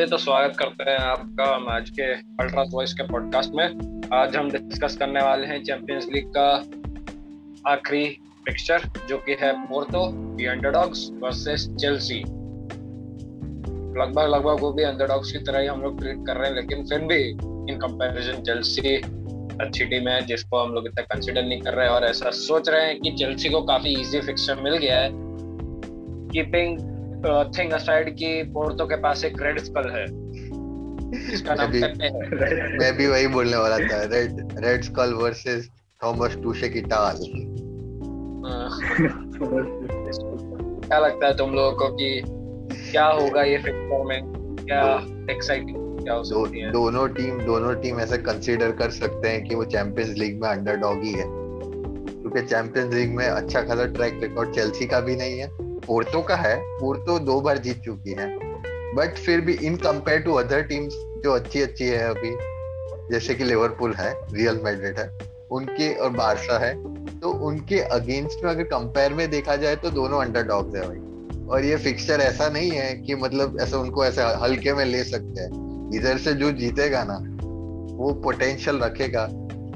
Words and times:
चलिए 0.00 0.10
तो 0.10 0.16
स्वागत 0.16 0.56
करते 0.56 0.90
हैं 0.90 0.98
आपका 0.98 1.46
मैच 1.58 1.88
के 1.90 2.02
अल्ट्रा 2.42 2.62
वॉइस 2.70 2.92
के 2.94 3.02
पॉडकास्ट 3.02 3.50
में। 3.54 3.64
आज 4.12 4.36
हम 4.36 4.50
डिस्कस 4.50 4.96
करने 4.96 5.22
वाले 5.22 5.46
हैं 5.46 5.62
चैंपियंस 5.64 6.06
लीग 6.12 6.28
का 6.36 6.46
आखिरी 7.70 8.04
पिक्चर 8.44 8.86
जो 9.08 9.18
कि 9.18 9.36
है 9.40 9.52
Porto 9.66 10.06
the 10.36 10.46
underdogs 10.46 11.06
versus 11.22 11.68
Chelsea 11.80 12.18
लगभग 13.98 14.28
लगभग 14.28 14.60
वो 14.60 14.72
भी 14.72 14.82
अंडरडॉग्स 14.82 15.32
की 15.32 15.38
तरह 15.38 15.60
ही 15.60 15.66
हम 15.66 15.82
लोग 15.82 15.98
ट्रीट 15.98 16.24
कर 16.26 16.36
रहे 16.36 16.48
हैं, 16.48 16.56
लेकिन 16.56 16.86
फिर 16.86 17.00
भी 17.00 17.20
इन 17.72 17.78
कंपैरिजन 17.78 18.42
चेल्सी 18.42 18.96
अच्छी 18.96 19.84
टीम 19.84 20.08
है, 20.08 20.20
जिसको 20.26 20.58
हम 20.58 20.72
लोग 20.74 20.86
इतना 20.86 21.02
कंसिडर 21.14 21.42
नहीं 21.42 21.60
कर 21.60 21.74
रहे 21.74 21.88
और 21.88 22.04
ऐसा 22.04 22.30
सोच 22.30 22.68
रहे 22.68 22.86
हैं 22.86 23.00
कि 23.00 23.12
चेल्सी 23.12 23.48
को 23.48 23.62
काफ़ी 23.62 23.92
इजी 24.00 24.20
फिक्सर 24.20 24.62
मिल 24.62 24.76
गया 24.76 24.98
है। 24.98 25.10
कीपिंग 26.32 26.78
थिंग 27.26 27.72
असाइड 27.72 28.14
की 28.14 28.42
पोर्टो 28.42 28.86
के 28.86 28.96
पास 28.96 29.24
एक 29.24 29.42
रेड 29.42 29.58
स्कल 29.58 29.90
है। 29.90 30.04
इसका 31.32 31.54
नाम 31.54 31.72
पेपे 31.72 32.04
है। 32.04 32.78
मैं 32.78 32.96
भी 32.96 33.06
वही 33.06 33.26
बोलने 33.26 33.56
वाला 33.56 33.78
था 33.78 34.02
red 34.02 34.48
red 34.58 34.82
skull 34.82 35.12
versus 35.12 35.70
Thomas 36.04 36.36
Tuchel 36.42 36.68
की 36.68 36.80
टाल। 36.80 37.16
क्या 40.86 40.98
लगता 40.98 41.26
है 41.26 41.36
तुम 41.36 41.50
लोगों 41.50 41.72
को 41.72 41.88
कि 41.88 42.22
क्या 42.90 43.06
होगा 43.06 43.42
ये 43.42 43.58
फिक्सर 43.58 44.04
में? 44.04 44.20
क्या 44.66 45.06
एक्साइटिंग 45.30 45.98
क्या 46.02 46.14
हो 46.14 46.24
सकती 46.24 46.60
है? 46.60 46.72
दोनों 46.72 47.08
टीम 47.08 47.40
दोनों 47.40 47.74
टीम 47.74 48.00
ऐसे 48.00 48.18
कंसीडर 48.18 48.70
कर 48.70 48.90
सकते 48.90 49.28
हैं 49.28 49.44
कि 49.44 49.54
वो 49.54 49.64
चैंपियंस 49.64 50.18
लीग 50.18 50.42
में 50.42 50.48
अंडरडॉग 50.48 51.02
ही 51.02 51.12
है। 51.12 51.24
क्योंकि 52.20 52.42
चैंपियंस 52.42 52.94
लीग 52.94 53.14
में 53.14 53.26
अच्छा 53.26 53.62
खासा 53.62 53.86
ट्रैक 53.86 54.20
रिकॉर्ड 54.22 54.54
चेल्सी 54.54 54.86
का 54.86 55.00
भी 55.00 55.16
नहीं 55.16 55.38
है। 55.38 55.69
पोर्तो 55.90 56.20
का 56.22 56.34
है 56.36 56.56
पोर्तो 56.56 57.18
दो 57.18 57.40
बार 57.40 57.58
जीत 57.58 57.80
चुकी 57.82 58.10
है। 58.10 58.26
बट 58.96 59.16
फिर 59.16 59.40
भी 59.40 59.52
in 59.66 59.76
compare 59.76 60.20
to 60.20 60.34
other 60.34 60.62
teams 60.62 60.94
जो 61.24 61.32
अच्छी 61.32 61.62
अच्छी 61.62 61.84
है 61.84 62.08
अभी, 62.10 62.30
जैसे 63.12 63.34
कि 63.34 63.44
लिवरपूल 63.44 63.94
है 63.94 64.12
रियल 64.32 64.60
मैड्रिड 64.64 64.98
है, 64.98 65.10
उनके 65.50 65.92
और 65.94 66.10
बारसा 66.10 66.58
है 66.58 66.72
तो 67.20 67.30
उनके 67.48 67.80
अगेंस्ट 67.80 68.44
में 68.44 68.50
अगर 68.50 68.62
कंपेयर 68.62 69.14
में 69.14 69.30
देखा 69.30 69.56
जाए 69.56 69.76
तो 69.76 69.90
दोनों 69.90 70.20
अंडर 70.20 70.38
अंडरडॉग्स 70.38 70.76
है 70.76 70.86
भाई। 70.88 71.46
और 71.48 71.64
ये 71.64 71.76
फिक्सचर 71.76 72.20
ऐसा 72.20 72.48
नहीं 72.48 72.70
है 72.70 72.94
कि 72.96 73.14
मतलब 73.14 73.58
ऐसा 73.60 73.78
उनको 73.78 74.04
ऐसे 74.04 74.22
हल्के 74.42 74.74
में 74.74 74.84
ले 74.84 75.04
सकते 75.04 75.42
हैं। 75.42 75.90
इधर 75.94 76.18
से 76.18 76.34
जो 76.34 76.52
जीतेगा 76.52 77.04
ना, 77.04 77.18
वो 77.96 78.12
पोटेंशियल 78.24 78.78
रखेगा 78.78 79.24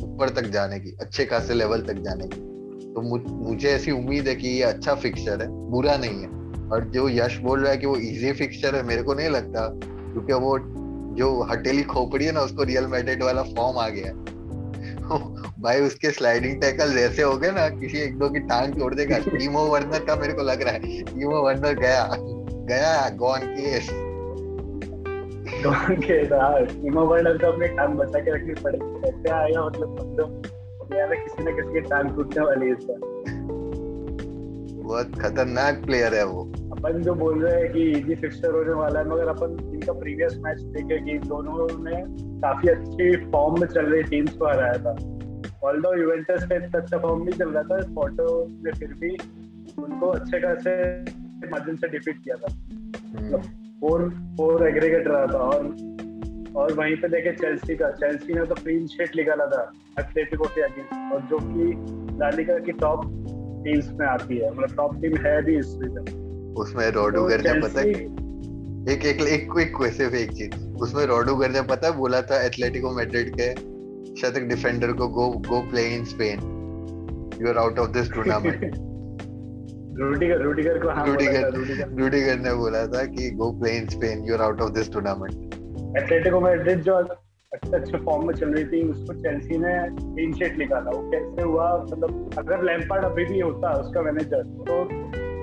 ऊपर 0.04 0.28
तक 0.30 0.50
जाने 0.50 0.80
की, 0.80 0.96
अच्छे 1.00 1.24
खासे 1.24 1.54
लेवल 1.54 1.82
तक 1.82 2.02
जाने 2.02 2.28
की। 2.28 2.53
तो 2.94 3.00
मुझे 3.28 3.68
ऐसी 3.68 3.90
उम्मीद 3.90 4.28
है 4.28 4.34
कि 4.34 4.48
ये 4.48 4.62
अच्छा 4.62 4.94
फिक्सचर 4.94 5.42
है। 5.42 5.48
बुरा 5.70 5.96
नहीं 5.96 6.22
है। 6.22 6.28
और 6.70 6.84
जो 6.84 7.08
यश 7.08 7.38
बोल 7.38 7.60
रहा 7.60 7.70
है 7.70 7.78
कि 7.78 7.86
वो 7.86 7.96
इजी 7.96 8.32
फिक्सचर 8.32 8.74
है 8.74 8.82
मेरे 8.82 9.02
को 9.02 9.14
नहीं 9.14 9.28
लगता। 9.28 9.68
क्योंकि 9.84 10.32
वो 10.32 10.58
जो 11.14 11.42
हटेली 11.42 11.82
खोपड़ी 11.82 12.24
है 12.24 12.32
ना 12.32 12.40
उसको 12.40 12.62
रियल 12.62 12.86
मैड्रिड 12.86 13.22
वाला 13.22 13.42
फॉर्म 13.42 13.78
आ 13.78 13.88
गया 13.88 14.12
भाई 15.60 15.80
उसके 15.80 16.10
स्लाइडिंग 16.10 16.60
टैकल 16.60 16.98
ऐसे 16.98 17.22
हो 17.22 17.36
गए 17.36 17.50
ना 17.50 17.68
किसी 17.68 17.98
एक 17.98 18.18
दो 18.18 18.28
की 18.28 18.38
टांग 18.38 18.74
तोड़ 18.74 18.94
देगा। 18.94 19.18
टीमो 19.28 19.60
वर्नर 19.60 20.04
का 20.04 20.16
मेरे 20.16 20.32
को 20.32 20.42
लग 20.42 20.62
रहा 20.62 20.72
है। 20.72 21.02
टीमो 21.02 21.42
वर्नर 21.42 21.74
गया। 21.74 22.16
गया 22.68 23.10
gone 23.10 23.38
case 23.38 23.88
gone 25.66 25.96
case 25.96 26.28
Timo 26.82 27.00
Werner 27.00 27.38
को 27.38 27.46
अपनी 27.46 27.68
टांग 27.68 27.94
बचा 27.94 28.18
के 28.18 28.34
रखनी 28.34 28.54
पड़ेगी 28.62 29.00
कैसे 29.00 29.30
आएगा 29.30 29.66
मतलब 29.66 30.42
किसी 30.96 31.44
ना 31.44 31.50
किसी 31.50 31.72
की 31.72 31.80
टांग 31.80 32.10
टूटने 32.10 32.44
वाली 32.44 32.66
है 32.66 32.72
इसका। 32.72 32.94
बहुत 34.82 35.06
खतरनाक 35.06 35.84
प्लेयर 35.84 36.14
है 36.14 36.26
वो। 36.26 36.42
अपन 36.44 37.02
जो 37.02 37.14
बोल 37.14 37.44
रहे 37.44 37.62
हैं 37.62 37.72
कि 37.72 37.90
इजी 37.90 38.14
फिक्सचर 38.14 38.50
होने 38.50 38.72
वाला 38.72 39.00
है 39.00 39.08
मगर 39.08 39.28
अपन 39.28 39.70
इनका 39.74 39.92
प्रीवियस 39.92 40.38
मैच 40.38 40.60
देखे 40.60 40.98
कि 40.98 41.18
दोनों 41.18 41.84
ने 41.84 42.04
काफ़ी 42.40 42.68
अच्छी 42.68 43.30
फॉर्म 43.30 43.60
में 43.60 43.68
चल 43.68 43.86
रही 43.86 44.02
टीम्स 44.02 44.34
को 44.34 44.46
हराया 44.46 44.72
था। 44.72 44.90
ऑल्दो 45.68 46.02
यूवेंटस 46.02 46.44
का 46.44 46.54
इतना 46.54 46.78
अच्छा 46.80 46.98
फॉर्म 46.98 47.22
नहीं 47.22 47.38
चल 47.38 47.48
रहा 47.48 47.62
था 47.62 47.80
फ़ोटो 47.80 48.46
ने 48.48 48.72
फिर 48.72 48.88
भी 48.88 49.10
उनको 49.82 50.06
अच्छे 50.06 50.40
खासे 50.40 51.00
माध्यम 51.50 51.76
से 51.76 51.88
डिफीट 51.88 52.16
किया 52.24 52.36
था। 52.36 52.48
फोर 53.80 54.10
फोर 54.10 54.68
एग्रीगेट 54.68 55.08
रहा 55.08 55.26
था 55.26 55.38
और 55.38 55.62
और 56.56 56.72
वहीं 56.72 56.96
पे 56.96 57.08
देखे 57.08 57.32
चेल्सी 57.32 57.74
का। 57.76 57.90
चेल्सी 57.90 58.34
ने 58.34 58.44
तो 58.46 58.54
क्लीन 58.54 58.86
शीट 58.86 59.16
निकाला 59.16 59.46
था 59.46 59.62
एथलेटिको 60.00 60.44
के 60.44 60.62
अगेंस्ट 60.62 61.14
और 61.14 61.22
जो 61.30 61.38
कि 61.38 61.72
लालिगा 62.20 62.58
की 62.58 62.72
टॉप 62.80 63.04
टीम्स 63.64 63.88
में 64.00 64.06
आती 64.06 64.36
है। 64.38 64.50
मतलब 64.50 64.76
टॉप 64.76 65.00
टीम 65.02 65.16
है 65.16 65.40
भी 65.42 65.58
इस 65.58 65.66
सीज़न 65.66 66.54
उसमें 66.58 66.90
रोडोगर 66.90 67.40
तो 67.40 67.54
ने 67.54 67.60
पता 67.60 67.80
है 67.80 67.88
एक 68.94 69.04
एक 69.04 69.20
एक 69.26 69.50
क्विक 69.52 69.76
क्वेश्चन 69.76 70.16
एक 70.16 70.32
चीज़। 70.32 70.54
उसमें 70.82 71.04
रोडोगर 71.06 71.50
ने 71.50 71.62
पता 71.62 71.88
है 71.88 71.96
बोला 71.96 72.20
था 72.22 72.42
एथलेटिको 72.46 72.90
मैड्रिड 72.90 73.34
के 73.40 73.50
शतक 74.20 74.48
डिफेंडर 74.48 74.92
को 74.92 75.08
go 75.08 75.28
go 75.48 75.60
play 75.70 75.86
in 75.94 76.04
Spain 76.04 76.40
you 77.40 77.48
are 77.48 77.58
out 77.58 77.78
of 77.78 77.90
this 77.90 78.12
tournament 78.12 78.76
Rudiger 80.00 80.42
Rudiger 80.42 80.78
को 80.78 80.90
हाँ 80.90 81.06
रूडिगर 81.06 81.50
रूडिगर 82.00 82.38
ने 82.38 82.54
बोला 82.54 82.86
था 82.86 83.04
कि 83.06 83.30
go 83.30 83.50
play 83.60 83.76
in 83.76 83.86
Spain 83.88 84.24
you 84.24 84.34
are 84.34 84.42
out 84.42 84.60
of 84.60 84.72
this 84.72 84.92
tournament 84.92 85.53
Atletico 85.98 86.40
Madrid 86.40 86.80
जो 86.82 86.94
अच्छे 86.94 87.76
अच्छे 87.76 87.98
फॉर्म 88.04 88.26
में 88.26 88.34
चल 88.34 88.48
रही 88.48 88.64
थी, 88.64 88.80
उसको 88.90 89.14
चेल्सी 89.14 89.58
ने 89.58 89.72
क्लीन 89.96 90.32
शीट 90.32 90.56
निकाला। 90.58 90.90
वो 90.90 91.10
कैसे 91.10 91.42
हुआ? 91.42 91.66
मतलब 91.82 92.30
अगर 92.38 92.62
लैम्पार्ड 92.62 93.04
अभी 93.04 93.24
भी 93.24 93.40
होता, 93.40 93.70
उसका 93.80 94.02
मैनेजर 94.02 94.42
तो 94.68 94.82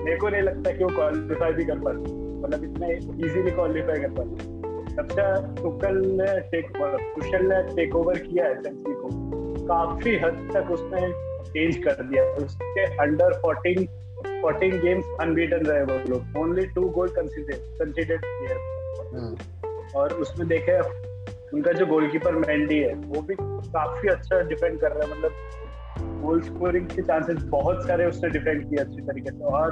मेरे 0.04 0.16
को 0.16 0.28
नहीं 0.28 0.42
लगता 0.42 0.72
कि 0.72 0.84
वो 0.84 0.90
क्वालिफाई 0.90 1.52
भी 1.52 1.64
कर 1.64 1.78
पाते। 1.78 2.12
मतलब 2.42 2.64
इतने 2.64 2.92
इजीली 2.92 3.50
क्वालिफाई 3.50 4.00
कर 4.00 4.12
पाते। 4.18 4.60
जब 4.94 5.08
से 5.08 5.24
टुकल 5.62 6.00
ने 6.20 6.28
टेक 6.50 6.70
कुशल 7.14 7.46
ने 7.46 7.62
टेक 7.76 7.96
ओवर 7.96 8.18
किया 8.18 8.46
है 8.46 8.62
चेल्सी 8.62 8.94
को। 8.94 9.08
काफ़ी 9.66 10.16
हद 10.18 10.48
तक 10.54 10.70
उसने 10.70 11.00
चेंज 11.50 11.76
कर 11.84 12.02
दिया। 12.02 12.24
उसके 12.44 12.84
अंडर 12.96 13.40
14 13.40 13.86
14 14.42 14.80
गेम्स 14.82 15.06
अनबीटन 15.20 15.66
रहे 15.66 15.82
वो 15.84 15.98
लोग। 16.10 16.38
Only 16.42 16.66
two 16.74 16.88
goal 16.90 17.08
consider 17.18 17.56
considered 17.78 18.20
player 18.20 19.61
और 19.96 20.12
उसमें 20.12 20.48
देखे, 20.48 20.80
उनका 21.54 21.72
जो 21.72 21.86
गोलकीपर 21.86 22.34
मैंडी 22.36 22.78
है, 22.78 22.94
वो 22.94 23.22
भी 23.22 23.34
काफ़ी 23.40 24.08
अच्छा 24.08 24.40
डिफेंड 24.40 24.80
कर 24.80 24.92
रहा 24.92 25.06
है। 25.06 25.18
मतलब 25.18 25.32
गोल 26.22 26.40
स्कोरिंग 26.40 26.86
के 26.86 27.02
चांसेस 27.02 27.42
बहुत 27.42 27.86
सारे 27.86 28.06
उसने 28.06 28.30
डिफेंड 28.30 28.68
किए 28.68 28.78
अच्छी 28.78 29.00
तरीके 29.00 29.30
से। 29.30 29.44
और 29.44 29.70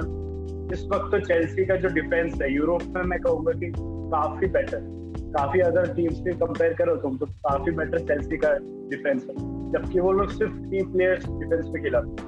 इस 0.73 0.85
वक्त 0.85 1.11
तो 1.13 1.21
चेल्सी 1.21 1.65
का 1.67 1.77
जो 1.77 1.89
डिफेंस 1.89 2.41
है 2.43 2.55
यूरोप 2.55 2.83
में 2.83 3.03
मैं 3.03 3.21
कहूँगा 3.21 3.53
कि 3.53 3.73
काफ़ी 3.79 4.47
बेटर 4.47 5.01
काफ़ी 5.37 5.61
अदर 5.61 5.95
टीम्स 5.95 6.17
से 6.17 6.33
कंपेयर 6.33 6.73
करो 6.73 6.97
तुम 6.97 7.17
तो 7.19 7.27
काफ़ी 7.27 7.73
बेटर 7.73 7.99
चेल्सी 7.99 8.37
का 8.37 8.53
डिफेंस 8.91 9.23
है। 9.23 9.35
जबकि 9.73 10.01
वो 10.01 10.13
लोग 10.13 10.31
सिर्फ़ 10.31 10.53
तीन 10.53 10.93
प्लेयर्स 10.93 11.27
डिफेंस 11.27 11.65
में 11.75 11.83
खिलाते 11.83 12.23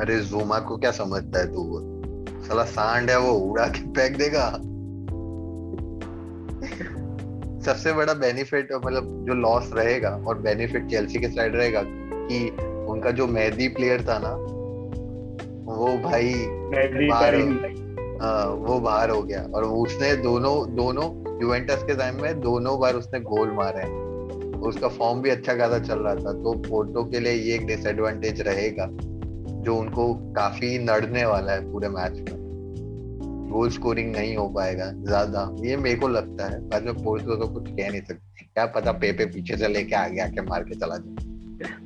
अरे 0.00 0.16
जोमा 0.20 0.58
को 0.58 0.76
क्या 0.76 0.90
समझता 0.90 1.38
है 1.38 1.46
तू? 1.46 1.80
साला 2.42 2.64
सांड 2.64 3.10
है 3.10 3.18
वो, 3.18 3.32
उड़ा 3.32 3.66
के 3.66 3.78
फेंक 3.78 4.16
देगा। 4.16 4.60
सबसे 7.64 7.92
बड़ा 7.92 8.14
बेनिफिट 8.14 8.72
मतलब 8.72 9.24
जो 9.28 9.34
लॉस 9.34 9.70
रहेगा 9.74 10.10
और 10.26 10.38
बेनिफिट 10.38 10.86
चेल्सी 10.86 11.18
के 11.18 11.28
साइड 11.28 11.56
रहेगा 11.56 11.82
कि 11.84 12.48
उनका 12.88 13.10
जो 13.10 13.26
मेहदी 13.26 13.68
प्लेयर 13.68 14.02
था 14.02 14.18
ना 14.18 14.34
वो 15.74 15.98
भाई 15.98 16.34
बाहर 17.08 17.34
आ, 17.34 18.26
हाँ, 18.26 18.46
वो 18.46 18.80
बाहर 18.80 19.10
हो 19.10 19.22
गया 19.22 19.42
और 19.54 19.64
उसने 19.64 20.16
दोनों 20.16 20.74
दोनों 20.76 21.04
यूवेंटस 21.42 21.82
के 21.82 21.94
टाइम 21.94 22.22
में 22.22 22.40
दोनों 22.40 22.80
बार 22.80 22.94
उसने 22.94 23.20
गोल 23.20 23.50
मारे 23.50 23.82
हैं। 23.82 24.04
उसका 24.60 24.88
फॉर्म 24.88 25.22
भी 25.22 25.30
अच्छा 25.30 25.54
खासा 25.54 25.78
चल 25.78 25.98
रहा 25.98 26.14
था 26.14 26.32
तो 26.32 26.52
पोर्टो 26.68 27.04
के 27.04 27.20
लिए 27.20 27.32
ये 27.32 27.54
एक 27.54 27.66
डिसएडवांटेज 27.66 28.40
रहेगा 28.40 28.88
जो 29.62 29.76
उनको 29.76 30.14
काफ़ी 30.14 30.78
नड़ने 30.78 31.24
वाला 31.24 31.52
है 31.52 31.72
पूरे 31.72 31.88
मैच 31.88 32.12
में। 32.12 32.43
गोल 33.54 33.68
स्कोरिंग 33.70 34.10
नहीं 34.12 34.36
हो 34.36 34.46
पाएगा 34.54 34.90
ज़्यादा। 35.04 35.50
ये 35.64 35.76
मेरे 35.76 35.96
को 35.96 36.08
लगता 36.08 36.46
है 36.46 36.60
बाद 36.68 36.82
में 36.82 36.94
पोर्टो 37.04 37.36
तो 37.36 37.46
कुछ 37.48 37.68
कह 37.68 37.90
नहीं 37.90 38.00
सकते। 38.00 38.44
क्या 38.44 38.66
पता 38.74 38.92
पेपे 38.92 39.26
पीछे 39.26 39.56
से 39.56 39.68
लेके 39.68 39.94
आगे 39.96 40.20
आके 40.20 40.42
मार 40.42 40.62
के 40.62 40.74
चला 40.74 40.96
जाए। 40.96 41.32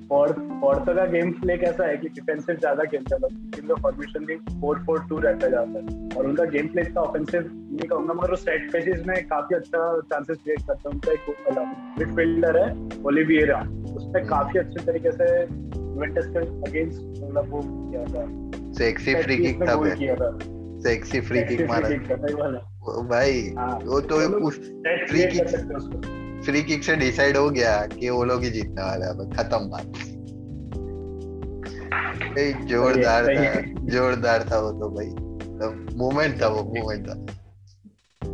पोर्टो 0.09 0.95
का 0.95 1.05
गेम 1.07 1.31
प्ले 1.33 1.57
कैसा 1.57 1.87
है 1.87 1.97
कि 1.97 2.09
डिफेंसिव 2.09 2.57
ज़्यादा 2.57 2.85
खेलते 2.85 3.15
हैं 3.15 3.29
इनका 3.59 3.75
फॉर्मेशन 3.83 4.25
भी 4.27 4.37
4-4-2 4.63 5.19
रहता 5.23 5.49
जाता 5.49 5.79
है। 5.79 6.17
और 6.17 6.27
उनका 6.27 6.45
गेम 6.55 6.69
प्ले 6.69 6.83
इतना 6.83 7.01
ऑफेंसिव 7.01 7.51
नहीं 7.53 7.89
कहूँगा 7.89 8.15
मगर 8.15 8.31
वो 8.31 8.37
सेट 8.37 8.71
पेसेस 8.73 9.03
में 9.07 9.17
काफ़ी 9.29 9.57
अच्छा 9.57 10.01
चांसेस 10.13 10.39
क्रिएट 10.45 10.61
करता 10.61 10.89
है 10.89 10.95
उनका 10.95 11.13
एक 11.13 11.21
मिडफील्डर 11.99 12.59
है 12.59 12.69
ओलिविएरा 13.07 13.61
उसने 13.61 14.21
हम्म। 14.21 14.29
काफ़ी 14.29 14.59
अच्छे 14.59 14.85
तरीके 14.85 15.13
से 15.13 15.33
यूवेंटस 15.43 16.27
के 16.27 16.39
अगेंस्ट 16.39 17.01
मतलब 17.23 17.51
वो 17.51 17.61
किया 17.65 18.05
था। 18.05 18.27
सेक्सी 18.75 19.15
फ्री 19.15 19.37
किक 19.37 19.63
था। 19.63 20.39
सेक्सी 20.83 21.21
फ्री 21.21 21.43
किक 21.43 21.61
मारा। 21.69 21.89
भाई 23.03 23.55
हाँ, 23.59 23.79
वो 23.85 24.01
तो 24.01 24.17
उस 24.39 24.55
फ्री 25.09 25.25
किक 25.27 25.49
फ्री 26.45 26.63
किक 26.63 26.85
से 26.85 26.97
डिसाइड 26.97 27.37
हो 27.37 27.51
गया 27.51 27.87
कि 27.87 28.11
वो 28.11 28.25
लोग 28.25 28.45
ही 28.45 28.51
जीतने 28.51 28.83
वाला 28.83 29.07
है 29.07 29.31
खत्म 29.31 29.59
बात। 29.59 29.93
जोरदार 32.69 33.27
था 33.27 33.61
जोरदार 33.87 34.49
था 34.53 34.59
वो 34.61 34.71
तो 34.71 34.89
भाई। 34.91 35.07
मोमेंट 35.97 36.43
था 36.43 36.49
वो 36.49 36.63
मोमेंट 36.63 37.09
था। 37.09 37.27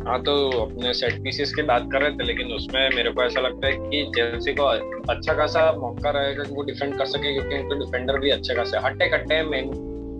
हाँ 0.08 0.22
तो 0.22 0.50
अपने 0.60 0.94
सेट 0.94 1.22
पीसेस 1.22 1.54
की 1.54 1.62
बात 1.62 1.88
कर 1.92 2.02
रहे 2.02 2.10
थे 2.10 2.24
लेकिन 2.24 2.46
उसमें 2.46 2.90
मेरे 2.96 3.10
को 3.10 3.22
ऐसा 3.22 3.40
लगता 3.40 3.66
है 3.66 3.72
कि 3.72 4.12
जेल्सी 4.16 4.52
को 4.54 4.64
अच्छा 5.12 5.34
खासा 5.34 5.72
मौका 5.72 6.10
रहेगा 6.10 6.44
कि 6.44 6.54
वो 6.54 6.62
डिफेंड 6.62 6.98
कर 6.98 7.06
सके 7.06 7.32
क्योंकि 7.32 7.58
उनके 7.58 7.78
डिफेंडर 7.78 8.18
भी 8.18 8.30
अच्छे 8.30 8.54
खासे 8.54 8.78
हट्टे 8.78 9.08
कट्टे 9.08 9.42
मेन 9.42 9.70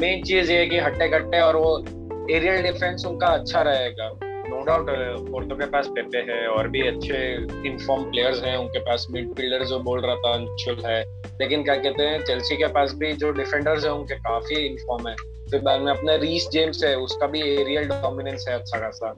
मेन 0.00 0.22
चीज़ 0.22 0.52
ये 0.52 0.58
है 0.58 0.66
कि 0.66 0.78
हट्टे 0.78 1.08
कट्टे 1.08 1.40
और 1.40 1.56
वो 1.56 1.76
एरियल 2.30 2.62
डिफेंस 2.62 3.06
उनका 3.06 3.26
अच्छा 3.26 3.62
रहेगा। 3.62 4.18
नो 4.24 4.64
डाउट 4.64 4.86
पोर्टो 5.30 5.56
के 5.56 5.66
पास 5.66 5.86
पेपे 5.88 6.32
है 6.32 6.46
और 6.46 6.68
भी 6.68 6.88
अच्छे 6.88 7.34
इनफॉर्म 7.68 8.04
प्लेयर्स 8.04 8.42
हैं 8.44 8.56
उनके 8.56 8.78
पास। 8.78 9.06
मिडफील्डर 9.10 9.64
जो 9.64 9.78
बोल 9.78 10.00
रहा 10.00 10.14
था, 10.14 10.32
अंशुल 10.32 10.82
है। 10.86 11.04
लेकिन 11.40 11.64
क्या 11.64 11.76
कहते 11.76 12.02
हैं 12.02 12.24
चेल्सी 12.24 12.56
के 12.56 12.66
पास 12.66 12.92
भी 12.94 13.12
जो 13.12 13.30
डिफेंडर्स 13.30 13.84
है 13.84 13.92
उनके 13.92 14.14
काफ़ी 14.14 14.56
इनफॉर्म 14.56 15.08
है। 15.08 15.16
फिर 15.50 15.60
बाद 15.60 15.80
में 15.80 15.92
अपना 15.92 16.14
रीस 16.14 16.48
जेम्स 16.52 16.84
है, 16.84 16.96
उसका 16.96 17.26
भी 17.26 17.40
एरियल 17.40 17.84
डोमिनेंस 17.84 18.44
है 18.48 18.54
अच्छा 18.54 18.78
खासा। 18.78 19.12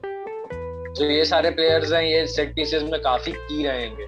तो 0.99 1.05
ये 1.05 1.25
सारे 1.25 1.51
प्लेयर्स 1.51 1.93
हैं, 1.93 2.03
ये 2.03 2.27
सेट 2.27 2.55
पीसेस 2.55 2.83
में 2.83 3.01
काफ़ी 3.01 3.33
की 3.33 3.67
रहेंगे। 3.67 4.07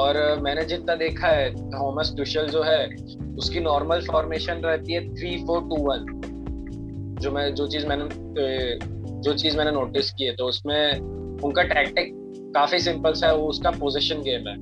और 0.00 0.40
मैंने 0.40 0.64
जितना 0.64 0.94
देखा 0.94 1.28
है 1.28 1.70
थॉमस 1.70 2.14
टुशल 2.16 2.46
जो 2.46 2.62
है, 2.62 2.86
उसकी 3.38 3.60
नॉर्मल 3.60 4.00
फॉर्मेशन 4.00 4.54
रहती 4.54 4.92
है 4.92 5.14
थ्री 5.14 5.36
फोर 5.36 5.60
टू 5.60 5.76
वन 5.76 6.18
जो 7.20 7.30
मैं 7.30 7.54
जो 7.54 7.66
चीज़ 7.66 7.86
मैंने 7.86 8.08
जो 9.22 9.32
चीज़ 9.34 9.56
मैंने 9.58 9.70
नोटिस 9.70 10.10
की 10.10 10.24
है 10.24 10.34
तो 10.36 10.46
उसमें 10.46 10.98
उनका 11.44 11.62
टैक्टिक 11.62 12.12
काफ़ी 12.54 12.78
सिंपल 12.78 13.12
सा 13.12 13.26
है 13.26 13.36
वो 13.36 13.46
उसका 13.46 13.70
पोजीशन 13.70 14.22
गेम 14.22 14.48
है। 14.48 14.56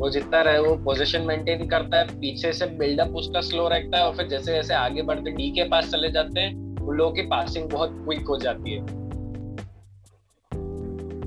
वो 0.00 0.10
जितना 0.10 0.40
रहे 0.42 0.58
वो 0.58 0.74
पोजीशन 0.76 1.22
मेंटेन 1.22 1.66
करता 1.68 1.98
है 1.98 2.06
पीछे 2.20 2.52
से 2.52 2.66
बिल्डअप 2.66 3.14
उसका 3.16 3.40
स्लो 3.40 3.68
रहता 3.68 3.98
है 3.98 4.04
और 4.04 4.16
फिर 4.16 4.26
जैसे 4.26 4.52
जैसे 4.52 4.74
आगे 4.74 5.02
बढ़ते 5.02 5.30
डी 5.30 5.50
के 5.50 5.64
पास 5.64 5.90
चले 5.90 6.10
जाते 6.10 6.40
हैं 6.40 6.54
उन 6.80 6.96
लोगों 6.96 7.12
की 7.12 7.22
पासिंग 7.22 7.70
बहुत 7.70 7.90
क्विक 7.98 8.26
हो 8.26 8.38
जाती 8.38 8.70
है। 8.70 8.80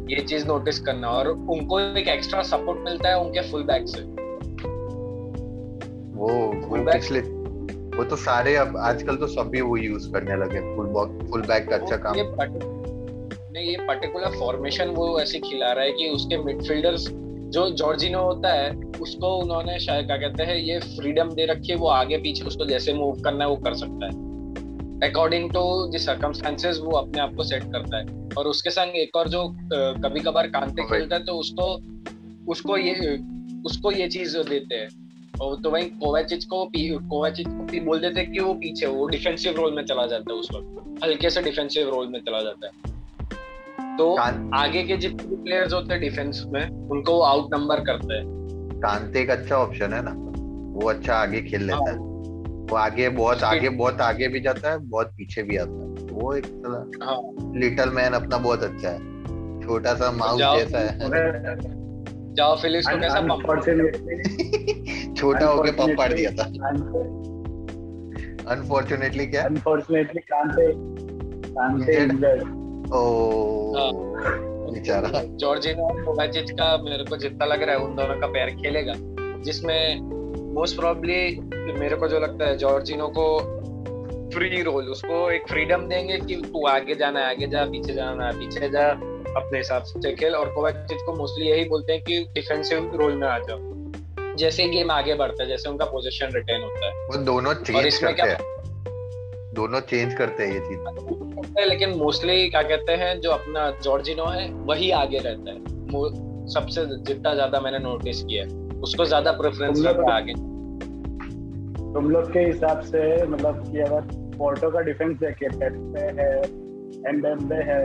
ये 0.09 0.21
चीज़ 0.21 0.48
नोटिस 0.48 0.80
करना 0.80 1.09
और 1.09 1.27
उनको 1.27 1.80
एक 1.80 2.07
एक्स्ट्रा 2.07 2.42
सपोर्ट 2.44 2.80
मिलता 2.80 3.09
है 3.09 3.19
उनके 3.19 3.42
फुल 3.51 3.63
बैक 3.63 3.88
से। 3.88 4.01
वो 6.15 6.27
वो 6.68 6.83
पिछले 6.92 7.21
वो 7.95 8.03
तो 8.03 8.15
सारे 8.15 8.55
अब 8.55 8.77
आजकल 8.77 9.15
तो 9.15 9.27
सभी 9.27 9.61
वो 9.61 9.77
यूज़ 9.77 10.11
करने 10.11 10.35
लगे 10.35 10.59
फुल 10.75 10.88
बैक 10.88 11.29
फुल 11.29 11.41
बैक 11.41 11.67
का 11.69 11.75
अच्छा 11.75 11.97
काम। 11.97 12.15
नहीं 13.53 13.65
ये 13.65 13.77
पर्टिकुलर 13.88 14.38
फॉर्मेशन 14.39 14.89
वो 14.89 15.19
ऐसे 15.19 15.39
खिला 15.39 15.71
रहा 15.71 15.85
है 15.85 15.91
कि 15.91 16.07
उसके 16.09 16.38
मिडफील्डर्स 16.38 17.07
जो 17.53 17.69
जॉर्जिनो 17.69 18.21
होता 18.23 18.53
है 18.53 18.69
उसको 19.01 19.35
उन्होंने 19.38 19.79
शायद 19.79 20.05
क्या 20.05 20.17
कहते 20.17 20.43
हैं 20.43 20.55
ये 20.55 20.79
फ्रीडम 20.79 21.29
दे 21.29 21.45
रखी 21.45 21.71
है 21.71 21.77
वो 21.77 21.88
आगे 21.88 22.17
पीछे 22.17 22.45
उसको 22.45 22.65
जैसे 22.65 22.93
मूव 22.93 23.21
करना 23.21 23.43
है 23.43 23.49
वो 23.49 23.55
कर 23.55 23.73
सकता 23.73 24.05
है। 24.05 25.09
अकॉर्डिंग 25.09 25.49
टू 25.51 25.91
द 25.91 25.97
सर्कमस्टेंसेस 25.97 26.79
वो 26.79 26.91
अपने 26.91 27.21
आप 27.21 27.33
को 27.35 27.43
सेट 27.43 27.63
करता 27.63 27.97
है। 27.97 28.05
और 28.38 28.47
उसके 28.47 28.69
संग 28.69 28.95
एक 28.95 29.15
और 29.15 29.27
जो 29.27 29.43
कभी 30.03 30.19
कभार 30.19 30.47
कांते 30.47 30.83
खेलता 30.83 31.15
है 31.15 31.25
तो 31.25 31.33
उसको 31.33 31.67
उसको 32.51 32.77
ये 32.77 33.17
उसको 33.65 33.91
ये 33.91 34.07
चीज़ 34.07 34.38
देते 34.49 34.75
हैं। 34.75 34.89
तो 35.41 35.69
वही 35.69 35.85
कोवाचिच 35.85 36.45
को 36.45 36.71
कोवाचिच 37.09 37.47
को 37.47 37.63
भी 37.63 37.79
बोल 37.79 37.99
देते 37.99 38.25
कि 38.25 38.39
वो 38.39 38.53
पीछे 38.53 38.85
वो 38.85 39.07
डिफेंसिव 39.07 39.55
रोल 39.55 39.75
में 39.75 39.85
चला 39.85 40.05
जाता 40.05 40.33
है 40.33 40.39
उस 40.39 40.49
वक्त। 40.55 41.03
हल्के 41.03 41.29
से 41.29 41.41
डिफेंसिव 41.41 41.89
रोल 41.89 42.07
में 42.07 42.19
चला 42.19 42.41
जाता 42.41 42.67
है। 42.67 42.91
तो 43.97 44.15
आगे 44.57 44.83
के 44.83 44.97
जितने 44.97 45.23
भी 45.23 45.35
प्लेयर्स 45.35 45.73
होते 45.73 45.93
हैं 45.93 46.01
डिफेंस 46.01 46.43
में 46.47 46.89
उनको 46.89 47.13
वो 47.13 47.21
आउट 47.21 47.53
नंबर 47.53 47.79
करते 47.79 48.13
हैं। 48.13 48.23
कांते 48.75 49.21
एक 49.21 49.29
अच्छा 49.29 49.55
ऑप्शन 49.55 49.93
है 49.93 50.01
ना? 50.03 50.11
वो 50.79 50.89
अच्छा 50.89 51.15
आगे 51.15 51.41
खेल 51.41 51.61
लेता 51.61 51.91
है। 51.91 51.97
हाँ। 51.97 52.11
वो 52.61 52.75
आगे 52.75 53.09
बहुत 53.09 53.43
आगे 53.43 53.69
बहुत 53.69 54.01
आगे 54.01 54.27
भी 54.27 54.39
जाता 54.39 54.71
है 54.71 54.77
बहुत 54.77 55.07
पीछे 55.07 55.43
भी 55.43 55.57
आता 55.57 55.71
है। 55.71 55.88
वो 56.11 56.33
एक 56.33 56.45
हाँ। 57.03 57.21
लिटिल 57.59 57.89
मैन 57.89 58.13
अपना 58.13 58.38
बहुत 58.38 58.63
अच्छा 58.63 58.89
है। 58.89 58.99
छोटा 59.61 59.93
सा 59.93 60.11
माउस 60.11 60.39
जैसा 60.39 60.79
है। 60.79 61.81
जाओ 62.33 62.56
फिलिप्स 62.56 62.88
को 62.88 63.00
कैसा 63.00 63.19
पंप 63.22 65.16
छोटा 65.18 65.45
होके 65.45 65.72
पंप 65.72 65.98
पाड़ 65.98 66.13
दिया 66.13 66.31
था। 66.31 66.44
अनफॉर्चुनेटली 68.51 69.25
क्या? 69.25 69.44
अनफॉर्चुनेटली 69.44 70.22
कांते 70.22 70.72
कांते 71.48 72.06
ओ 72.95 73.04
हाँ। 73.75 73.92
बेचारा। 74.72 75.24
जॉर्जिनो 75.24 76.06
कोवाचिच 76.06 76.51
का 76.51 76.78
मेरे 76.78 77.04
को 77.04 77.18
जितना 77.18 77.45
लग 77.45 77.63
रहा 77.63 77.75
है 77.75 77.81
उन 77.81 77.95
दोनों 77.95 78.19
का 78.19 78.28
पैर 78.28 78.50
खेलेगा। 78.50 78.94
जिसमें 79.42 80.01
मोस्ट 80.54 80.80
प्रोबेबली 80.80 81.39
मेरे 81.80 81.95
को 81.95 82.07
जो 82.07 82.19
लगता 82.19 82.45
है 82.45 82.57
जॉर्जिनो 82.57 83.07
को 83.07 83.39
फ्री 84.30 84.62
रोल 84.62 84.86
उसको 84.86 85.31
एक 85.31 85.42
फ्रीडम 85.50 85.88
देंगे 85.88 86.18
कि 86.18 86.36
तू 86.36 86.68
आगे 86.68 86.95
जाना 86.95 87.19
है 87.19 87.30
आगे 87.30 87.48
जा 87.48 87.66
पीछे 87.66 87.94
जाना 87.94 88.25
है 88.25 88.31
पीछे 88.39 88.69
जा। 88.69 89.00
अपने 89.38 89.57
हिसाब 89.57 89.83
से 89.83 90.12
खेल 90.16 90.36
और 90.36 90.50
कोवाचिच 90.50 91.01
को 91.06 91.13
मोस्टली 91.13 91.48
यही 91.48 91.63
बोलते 91.69 91.94
हैं 91.94 92.01
कि 92.01 92.19
डिफेंसिव 92.33 92.92
रोल 92.95 93.13
में 93.16 93.28
आ 93.28 93.38
जाओ। 93.39 94.36
जैसे 94.38 94.68
गेम 94.68 94.92
आगे 94.92 95.13
बढ़ता 95.13 95.44
है 95.44 95.50
जैसे 95.50 95.69
उनका 95.69 95.86
पोजीशन 95.86 96.31
रिटेन 96.36 96.62
होता 96.62 96.86
है। 96.86 96.92
वो 97.07 97.18
दोनों 97.24 97.54
चेंज 97.54 97.98
करते 97.98 98.22
हैं। 98.22 98.38
दोनों 99.54 99.80
चेंज 99.80 100.13
करते 100.13 100.44
हैं 100.44 100.54
ये 100.54 100.60
चीज़। 100.60 101.68
लेकिन 101.69 101.98
मोस्टली 101.98 102.50
क्या 102.50 102.62
कहते 102.62 102.92
हैं 102.94 103.19
जो 103.22 103.31
अपना 103.31 103.69
जॉर्जिनो 103.83 104.25
है 104.25 104.50
वही 104.66 104.92
आगे 104.92 105.18
रहता 105.18 105.51
है। 105.51 105.60
सबसे 106.48 106.86
जितना 106.86 107.34
ज़्यादा 107.34 107.60
मैंने 107.60 107.80
नोटिस 107.80 108.24
किया 108.24 108.45
उसको 108.81 109.06
ज़्यादा 109.06 109.31
प्रेफरेंस 109.31 109.81
रहता 109.86 110.12
है 110.12 110.16
आगे। 110.16 110.34
तुम 111.94 112.10
लोग 112.10 112.31
के 112.34 112.39
हिसाब 112.39 112.81
से 112.81 113.01
मतलब 113.25 113.63
कि 113.72 113.80
अगर 113.80 114.01
पोर्टो 114.38 114.69
का 114.72 114.80
डिफेंस 114.80 115.18
देखे 115.18 115.50
पेप्पे 115.50 116.06
है 116.22 116.31
एम्बेम्बे 117.10 117.56
है 117.56 117.81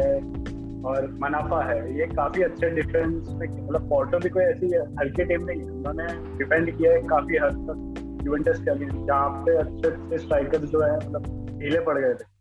और 0.86 1.06
मनाफा 1.22 1.62
है। 1.64 1.98
ये 1.98 2.06
काफ़ी 2.06 2.42
अच्छे 2.42 2.70
डिफेंस 2.70 3.28
में 3.28 3.66
मतलब 3.68 3.88
पोर्टो 3.88 4.18
भी 4.18 4.28
कोई 4.28 4.44
ऐसी 4.44 4.66
हल्की 5.00 5.24
टीम 5.24 5.44
नहीं 5.44 5.60
है। 5.60 5.70
उन्होंने 5.70 6.06
डिफेंड 6.38 6.78
किया 6.78 6.92
है 6.92 7.02
काफ़ी 7.02 7.36
हद 7.36 7.66
तक। 7.70 8.22
यूवेंटस 8.26 8.60
के 8.60 8.70
अगेंस्ट 8.70 8.96
जहाँ 8.96 9.28
पे 9.28 9.56
अच्छे 9.56 9.88
अच्छे 9.88 10.18
स्ट्राइकर 10.18 10.58
जो 10.58 10.80
है 10.80 10.96
मतलब 10.96 11.22
ढीले 11.58 11.80
पड़ 11.80 11.98
गए 11.98 12.14
थे। 12.14 12.34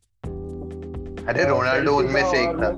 अरे 1.26 1.50
रोनाल्डो 1.50 1.96
उनमें 1.98 2.24
से 2.24 2.44
एक 2.44 2.64
था। 2.64 2.72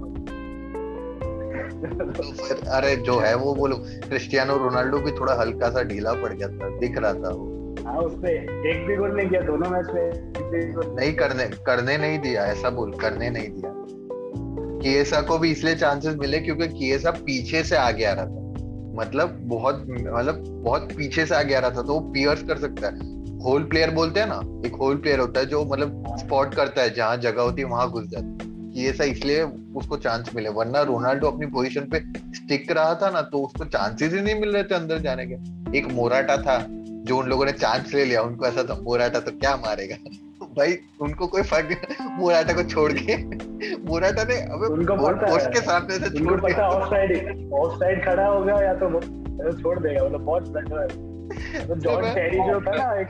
तो 2.17 2.23
फिर 2.23 2.67
अरे 2.67 2.95
जो 2.95 3.19
है 3.19 3.35
वो 3.35 3.53
बोलो 3.55 3.75
क्रिस्टियानो 4.07 4.57
रोनाल्डो 4.57 4.97
भी 4.97 5.11
थोड़ा 5.11 5.33
हल्का 5.33 5.69
सा 5.69 5.83
ढीला 5.83 6.13
पड़ 6.13 6.33
गया 6.33 6.47
था 6.47 6.69
दिख 6.77 6.97
रहा 6.97 7.13
था 7.13 7.29
वो। 7.29 7.75
हाँ 7.85 7.97
उसने 7.97 8.31
एक 8.71 8.85
भी 8.87 8.95
गोल 8.95 9.11
नहीं 9.11 9.29
किया 9.29 9.41
दोनों 9.41 9.69
मैच 9.69 9.87
में 9.93 10.33
नहीं 10.95 11.13
करने 11.13 11.45
करने 11.65 11.97
नहीं 11.97 12.19
दिया 12.19 12.45
ऐसा 12.45 12.69
बोल 12.69 12.91
करने 12.91 13.29
नहीं 13.29 13.49
दिया। 13.49 13.71
किएसा 14.87 15.21
को 15.21 15.37
भी 15.37 15.51
इसलिए 15.51 15.75
चांसेस 15.75 16.15
मिले 16.15 16.39
क्योंकि 16.39 16.67
किएसा 16.67 17.11
पीछे 17.11 17.63
से 17.63 17.75
आ 17.75 17.89
रहा 17.89 18.25
था। 18.25 18.43
मतलब 18.95 19.39
बहुत 19.43 19.85
मतलब 19.89 20.43
बहुत 20.63 20.91
पीछे 20.91 21.25
से 21.25 21.35
आ 21.35 21.41
रहा 21.41 21.69
था 21.69 21.81
तो 21.81 21.93
वो 21.93 21.99
पियर्स 21.99 22.43
कर 22.43 22.57
सकता 22.57 22.87
है। 22.87 23.15
होल 23.39 23.63
प्लेयर 23.63 23.91
बोलते 23.91 24.19
हैं 24.19 24.27
ना, 24.27 24.67
एक 24.67 24.75
होल 24.75 24.95
प्लेयर 24.95 25.19
होता 25.19 25.39
है 25.39 25.45
जो 25.45 25.63
मतलब 25.65 26.15
स्पॉट 26.19 26.53
करता 26.53 26.81
है, 26.81 26.93
जहाँ 26.93 27.17
जगह 27.17 27.41
होती 27.41 27.61
है, 27.61 27.67
वहाँ 27.67 27.89
घुस 27.91 28.07
जाता 28.07 28.25
है। 28.25 28.85
ऐसा 28.85 29.03
इसलिए 29.03 29.41
उसको 29.75 29.97
चांस 29.97 30.31
मिले, 30.35 30.49
वरना 30.49 30.81
रोनाल्डो 30.81 31.27
अपनी 31.27 31.45
पोजीशन 31.45 31.81
पे 31.81 31.99
स्टिक 32.35 32.71
रहा 32.71 32.93
था 32.95 33.09
ना 33.09 33.21
तो 33.21 33.43
उसको 33.43 33.65
चांसेस 33.65 34.13
ही 34.13 34.21
नहीं 34.21 34.39
मिल 34.39 34.49
रहे 34.49 34.63
थे 34.63 34.75
अंदर 34.75 34.99
जाने 34.99 35.25
के। 35.25 35.77
एक 35.77 35.87
मोराटा 35.87 36.37
था 36.37 36.57
जो 37.07 37.17
उन 37.17 37.27
लोगों 37.27 37.45
ने 37.45 37.51
चांस 37.51 37.93
ले 37.93 38.05
लिया 38.05 38.21
उनको 38.21 38.45
ऐसा 38.45 38.63
था 38.63 38.79
मोराटा 38.81 39.19
तो 39.19 39.31
क्या 39.31 39.55
मारेगा? 39.55 39.95
भाई 40.57 40.77
उनको 41.01 41.27
कोई 41.27 41.41
फ़र्क 41.41 41.97
मोराटा 42.01 42.53
को 42.53 42.63
छोड़ 42.63 42.91
के। 42.93 43.15
मोराटा 43.89 44.23
ने 44.23 44.35
अबे 44.35 44.67
उनको 44.67 44.95
पोस्ट 44.95 45.53
के 45.53 45.61
सामने 45.61 45.97
से 45.97 46.09
छोड़ 46.09 46.39
के। 46.39 46.53
ऑफ़ 46.61 46.89
साइड 46.89 47.51
ऑफ़ 47.53 47.75
साइड 47.75 48.05
खड़ा 48.05 48.25
हो 48.27 48.43
गया 48.43 48.61
या 48.61 48.73
तो 48.73 48.99
छोड़ 49.61 49.79
देगा 49.79 50.05
मतलब 50.05 50.21
बहुत 50.21 50.47
बेटर 50.47 50.81
है 50.81 50.87
तो 51.67 52.01
टेरी 52.15 52.37
जो 52.37 52.61
था 52.61 52.75
ना 52.75 52.99
एक 52.99 53.07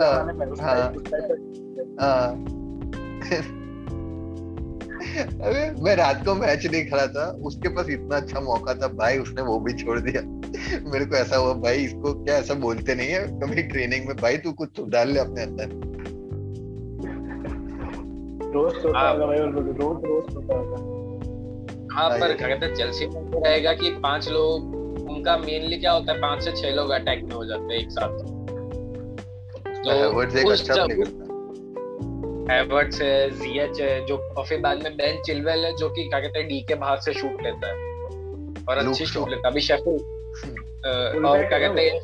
हाँ, 0.00 0.14
हाँ, 0.60 0.92
हाँ। 2.00 2.28
अरे 5.42 5.82
मैं 5.82 5.94
रात 5.96 6.24
को 6.24 6.34
मैच 6.34 6.66
नहीं 6.66 6.84
खड़ा 6.86 7.06
था 7.06 7.26
उसके 7.42 7.68
पास 7.68 7.90
इतना 7.90 8.16
अच्छा 8.16 8.40
मौका 8.40 8.74
था 8.74 8.88
भाई 8.88 9.18
उसने 9.18 9.42
वो 9.42 9.58
भी 9.60 9.72
छोड़ 9.72 10.00
दिया। 10.00 10.22
मेरे 10.92 11.04
को 11.04 11.16
ऐसा 11.16 11.36
हुआ 11.36 11.52
भाई 11.54 11.76
इसको 11.76 12.24
क्या 12.24 12.36
ऐसा 12.36 12.54
बोलते 12.54 12.94
नहीं 12.94 13.08
है? 13.08 13.26
कभी 13.40 13.62
ट्रेनिंग 13.62 14.06
में 14.06 14.16
भाई 14.16 14.36
तू 14.36 14.52
कुछ 14.52 14.68
डाल 14.80 15.08
ले 15.08 15.20
अपने 15.20 15.42
अंदर। 15.42 15.66
रोस्ट 18.54 18.84
होता 18.84 18.98
हाँ। 18.98 19.18
भाई 19.18 19.38
रोज 19.38 20.04
रोज 20.04 20.34
होता 20.36 20.54
हाँ। 21.94 22.10
पर 22.10 22.32
कहते 22.32 22.76
चेल्सी 22.76 23.06
में 23.06 23.30
तो 23.30 23.44
रहेगा 23.44 23.72
कि 23.72 23.90
पाँच 23.90 24.28
लोग 24.28 24.74
उनका 25.10 25.36
मेनली 25.36 25.78
क्या 25.78 25.92
होता 25.92 26.12
है 26.12 26.20
पाँच 26.20 26.44
से 26.44 26.52
छह 26.52 26.70
लोग 26.70 26.90
अटैक 26.90 27.24
में 27.24 27.32
हो 27.32 27.44
जाते 27.44 27.74
हैं 27.74 27.80
एक 27.80 27.90
साथ। 27.90 28.08
तो 29.68 30.38
एक 30.38 30.50
अच्छा 30.50 30.86
प्लेयर 30.86 31.28
है 33.02 33.30
जीएच 33.30 33.80
है 33.80 34.06
जो 34.06 34.16
और 34.16 34.46
फिर 34.46 34.60
बाद 34.60 34.82
में 34.82 34.96
बेन 34.96 35.22
चिलवेल 35.22 35.64
है 35.64 35.76
जो 35.76 35.88
कि 35.88 36.08
क्या 36.08 36.20
कहते 36.20 36.38
हैं 36.38 36.48
डी 36.48 36.60
के 36.60 36.74
बाहर 36.74 36.96
से 36.96 37.12
शूट 37.12 37.42
लेता 37.42 37.66
है। 37.66 37.74
और 38.68 38.76
अच्छी 38.76 39.06
शूट 39.06 39.28
लेता 39.28 39.48
है। 39.48 39.52
अभी 39.52 39.60
और 41.28 41.48
क्या 41.48 41.58
कहते 41.58 41.82
हैं? 41.82 42.00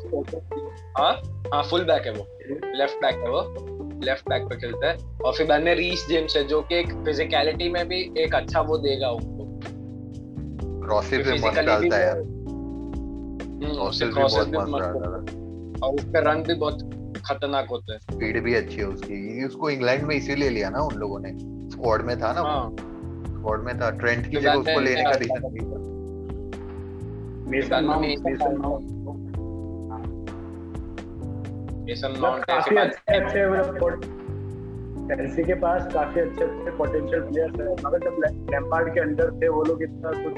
हाँ? 0.97 1.13
हाँ 1.53 1.63
फुल 1.63 1.83
बैक 1.83 2.05
है 2.05 2.11
वो. 2.11 2.27
लेफ़्ट 2.77 2.95
बैक 3.01 3.15
है 3.15 3.29
वो. 3.29 3.41
लेफ़्ट 4.03 4.29
बैक 4.29 4.43
पे 4.43 4.55
खेलता 4.55 4.89
है. 4.89 4.97
और 5.25 5.33
फिर 5.33 5.47
बाद 5.47 5.61
में 5.61 5.75
रीस 5.75 6.07
जेम्स 6.09 6.37
है 6.37 6.43
जो 6.43 6.61
कि 6.61 6.75
एक 6.75 6.87
फिजिकलिटी 6.87 7.69
में 7.69 7.87
भी 7.87 8.13
एक 8.17 8.35
अच्छा 8.35 8.61
वो 8.61 8.77
देगा 8.77 9.09
उनको. 9.09 9.59
क्रॉसेस 10.85 11.27
भी 11.27 11.33
मस्त 11.33 11.59
डालता 11.59 11.97
है 11.97 12.05
यार. 12.05 12.21
क्रॉसेस 13.73 14.07
भी 14.07 14.13
बहुत 14.13 14.47
मस्त 14.47 14.51
डालता 14.51 14.85
है. 14.85 15.45
और 15.83 15.93
उसका 15.93 16.19
रन 16.19 16.43
भी 16.43 16.53
बहुत 16.53 16.91
खतरनाक 17.25 17.67
होता 17.69 17.93
है. 17.93 17.99
स्पीड 17.99 18.43
भी 18.43 18.55
अच्छी 18.55 18.77
है 18.77 18.85
उसकी. 18.85 19.45
उसको 19.45 19.69
इंग्लैंड 19.69 20.03
में 20.03 20.15
इसीलिए 20.15 20.49
लिया 20.49 20.69
ना 20.69 20.79
उन 20.79 20.95
लोगों 20.95 21.19
ने. 21.19 21.29
स्क्वाड 21.71 22.01
में 22.01 22.21
था 22.21 22.33
ना 22.33 22.41
हाँ. 22.41 22.75
स्क्वाड 23.27 23.59
में 23.59 23.79
था. 23.79 23.89
ट्रेंट 23.89 24.31
की 24.31 24.37
जगह 24.37 24.53
उसको 24.53 24.79
लेने 24.79 25.03
का 25.03 25.11
रीजन 25.11 25.47
भी 25.49 25.94
Mason 27.49 27.85
Mount 27.85 28.25
Mason 28.25 28.57
Mount 28.57 28.83
Mason 31.87 32.15
Mount 32.21 32.45
काफ़ी 32.45 32.75
अच्छे 32.75 33.17
अच्छे 33.17 33.47
मतलब 33.49 34.13
चेल्सी 35.09 35.43
के 35.43 35.53
पास 35.63 35.87
काफ़ी 35.93 36.21
अच्छे 36.21 36.43
अच्छे 36.43 36.71
पोटेंशियल 36.77 37.21
प्लेयर्स 37.21 37.59
हैं। 37.59 37.75
मगर 37.85 37.99
जब 38.05 38.15
लैम्पार्ड 38.51 38.93
के 38.93 38.99
अंडर 38.99 39.31
थे 39.41 39.47
वो 39.47 39.63
लोग 39.63 39.83
इतना 39.83 40.11
कुछ 40.15 40.35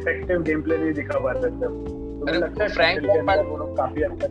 इफ़ेक्टिव 0.00 0.42
गेम 0.42 0.62
प्ले 0.62 0.76
नहीं 0.76 0.92
दिखा 0.92 1.18
पा 1.18 1.32
रहे 1.32 1.42
थे। 1.42 1.68
तो 2.18 2.34
लगता 2.34 2.62
है 2.64 2.68
फ्रैंक 2.70 3.00
लैम्पार्ड 3.02 3.48
वो 3.48 3.56
लोग 3.56 3.76
काफ़ी 3.76 4.02
अच्छा 4.02 4.26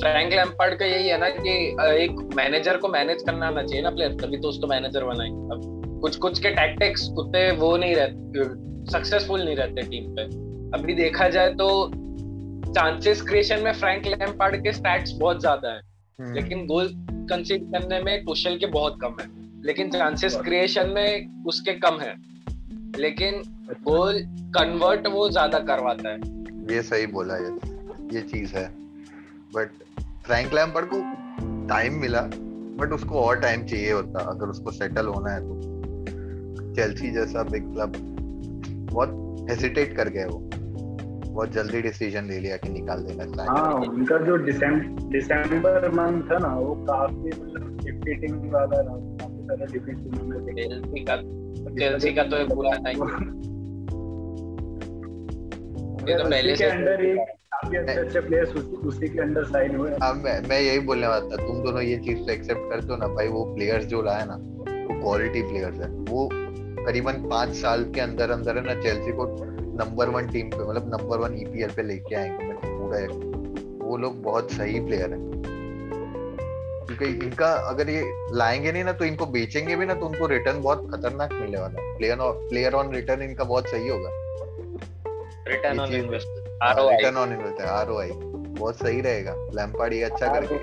फ्रैंक 0.00 0.32
लैम्पार्ड 0.32 0.78
का 0.78 0.86
यही 0.86 1.08
है 1.08 1.18
ना 1.18 1.28
कि 1.30 1.52
एक 2.04 2.12
मैनेजर 2.36 2.76
को 2.76 2.88
मैनेज 2.88 3.22
करना 3.22 3.46
आना 3.46 3.62
चाहिए 3.62 3.82
ना 3.82 3.90
प्लेयर 3.90 4.16
तभी 4.22 4.38
तो 4.38 4.48
उसको 4.48 4.66
मैनेजर 4.66 5.04
बनाएँगे। 5.04 5.54
अब 5.54 6.00
कुछ 6.02 6.16
कुछ 6.16 6.38
के 6.38 6.50
टैक्टिक्स 6.54 7.08
उतने 7.18 7.50
वो 7.60 7.76
नहीं 7.76 7.94
रहते 7.94 8.44
सक्सेसफुल 8.92 9.44
नहीं 9.44 9.56
रहते 9.56 9.82
टीम 9.82 10.14
पे। 10.16 10.22
अभी 10.74 10.94
देखा 10.94 11.28
जाए 11.28 11.48
तो 11.54 11.90
चांसेस 12.74 13.22
क्रिएशन 13.22 13.60
में 13.60 13.72
फ्रैंक 13.72 14.06
लैम्पार्ड 14.06 14.56
के 14.56 14.72
स्टैट्स 14.72 15.12
बहुत 15.12 15.40
ज़्यादा 15.40 15.72
है। 15.72 15.80
हम्म। 16.18 16.34
लेकिन 16.34 16.66
गोल 16.66 16.88
कंसीड 17.30 17.64
करने 17.72 18.00
में 18.00 18.24
कुशल 18.24 18.56
के 18.56 18.66
बहुत 18.66 18.98
कम 19.00 19.16
है। 19.20 19.26
लेकिन 19.64 19.90
चांसेस 19.90 20.36
क्रिएशन 20.36 20.88
में 20.88 21.44
उसके 21.44 21.72
कम 21.72 22.00
है। 22.00 22.14
लेकिन 22.98 23.42
गोल 23.82 24.18
कन्वर्ट 24.56 25.06
वो 25.06 25.28
ज़्यादा 25.30 25.58
करवाता 25.58 26.08
है। 26.08 26.18
ये 26.74 26.82
सही 26.82 27.06
बोला 27.06 27.36
ये 27.36 27.50
ये 28.16 28.22
चीज़ 28.22 28.54
है। 28.54 28.66
बट 29.54 29.70
फ्रैंक 30.26 30.54
लैम्पर्ड 30.54 30.86
को 30.94 31.00
टाइम 31.68 31.94
मिला 31.94 32.20
बट 32.78 32.92
उसको 32.92 33.20
और 33.20 33.40
टाइम 33.40 33.64
चाहिए 33.66 33.92
होता। 33.92 34.20
अगर 34.20 34.46
उसको 34.46 34.70
सेटल 34.70 35.06
होना 35.06 35.30
है 35.30 35.40
तो। 35.40 36.74
चेल्सी 36.74 37.10
जैसा 37.10 37.42
बिग 37.42 37.72
क्लब 37.74 37.92
बहुत 38.92 39.46
हेजिटेट 39.50 39.96
कर 39.96 40.08
गए 40.08 40.24
वो। 40.24 40.50
बहुत 41.34 41.52
जल्दी 41.52 41.80
डिसीज़न 41.82 42.28
ले 42.30 42.38
लिया 42.40 42.56
कि 42.56 42.68
निकाल 42.70 43.00
देना 43.04 43.24
चाहिए 43.24 43.50
हाँ 43.50 43.74
उनका 43.86 44.18
जो 44.18 44.36
दिसंबर 44.38 45.88
मंथ 45.90 46.30
था 46.30 46.38
ना 46.38 46.54
वो 46.56 46.74
काफ़ी 46.90 47.30
मतलब 47.30 47.62
डिफीटिंग 47.84 48.52
वाला 48.52 48.80
रहा। 48.80 48.96
काफ़ी 49.20 49.40
सारा 49.46 49.66
डिफीटिंग 49.72 50.12
का 51.08 51.16
चेल्सी 51.80 52.12
का 52.14 52.22
तो 52.24 52.36
एक 52.36 52.54
बुरा 52.54 52.74
टाइम 52.84 53.02
ये 56.08 56.16
तो 56.18 56.24
पहले 56.30 56.56
से 56.56 56.64
अंडर 56.64 57.00
ही 57.00 57.14
काफ़ी 57.16 57.76
अच्छे 57.76 58.00
अच्छे 58.00 58.20
प्लेयर्स 58.20 58.50
उसी 58.86 59.08
के 59.08 59.20
अंडर 59.20 59.44
साइन 59.44 59.76
हुए। 59.76 59.90
अब 60.02 60.16
मैं 60.24 60.40
मैं 60.48 60.60
यही 60.60 60.78
बोलने 60.88 61.06
वाला 61.06 61.28
था 61.30 61.36
तुम 61.36 61.62
दोनों 61.62 61.82
ये 61.82 61.96
चीज़ 61.98 62.18
तो 62.26 62.32
एक्सेप्ट 62.32 62.70
करते 62.70 62.92
हो 62.92 62.96
ना 62.96 63.08
भाई 63.14 63.28
वो 63.28 63.44
प्लेयर्स 63.54 63.84
जो 63.86 64.02
लाए 64.02 64.24
ना 64.26 64.36
वो 64.36 65.00
क्वालिटी 65.02 65.42
प्लेयर्स 65.42 65.78
है। 65.80 65.88
वो 66.10 66.28
करीबन 66.86 67.28
पाँच 67.30 67.54
साल 67.56 67.84
के 67.94 68.00
अंदर 68.00 68.30
अंदर 68.30 68.58
है 68.58 68.64
ना 68.66 68.74
चेल्सी 68.82 69.12
को 69.12 69.26
नंबर 69.78 70.08
वन 70.08 70.26
टीम 70.26 70.50
पे 70.50 70.64
मतलब 70.68 70.90
नंबर 70.94 71.18
वन 71.18 71.34
ईपीएल 71.34 71.70
पे 71.70 71.82
लेके 71.82 72.14
आएँगे 72.14 72.46
मैं 72.46 72.56
पूरा 72.56 72.98
वो 73.86 73.96
लोग 73.96 74.22
बहुत 74.22 74.50
सही 74.50 74.80
प्लेयर 74.80 75.12
है। 75.12 75.18
क्योंकि 76.86 77.06
इनका 77.26 77.52
अगर 77.68 77.90
ये 77.90 78.02
लाएँगे 78.32 78.72
नहीं 78.72 78.84
ना 78.84 78.92
तो 78.92 79.04
इनको 79.04 79.26
बेचेंगे 79.26 79.76
भी 79.76 79.86
ना 79.86 79.94
तो 79.94 80.06
उनको 80.06 80.26
रिटर्न 80.26 80.60
बहुत 80.62 80.88
खतरनाक 80.94 81.32
मिलने 81.32 81.58
वाला 81.58 81.96
player 81.98 82.18
on 82.18 82.48
player 82.48 82.74
on 82.74 82.94
return 82.94 83.22
इनका 83.22 83.44
बहुत 83.44 83.68
सही 83.68 83.88
होगा। 83.88 84.10
Return 85.48 85.80
on 85.80 85.90
return 85.90 87.16
on 87.16 87.32
investment 87.32 87.68
ROI 87.70 88.10
बहुत 88.58 88.76
सही 88.76 89.00
रहेगा। 89.00 89.34
लैम्पार्ड 89.54 89.92
ये 89.92 90.02
अच्छा 90.02 90.32
करके 90.34 90.58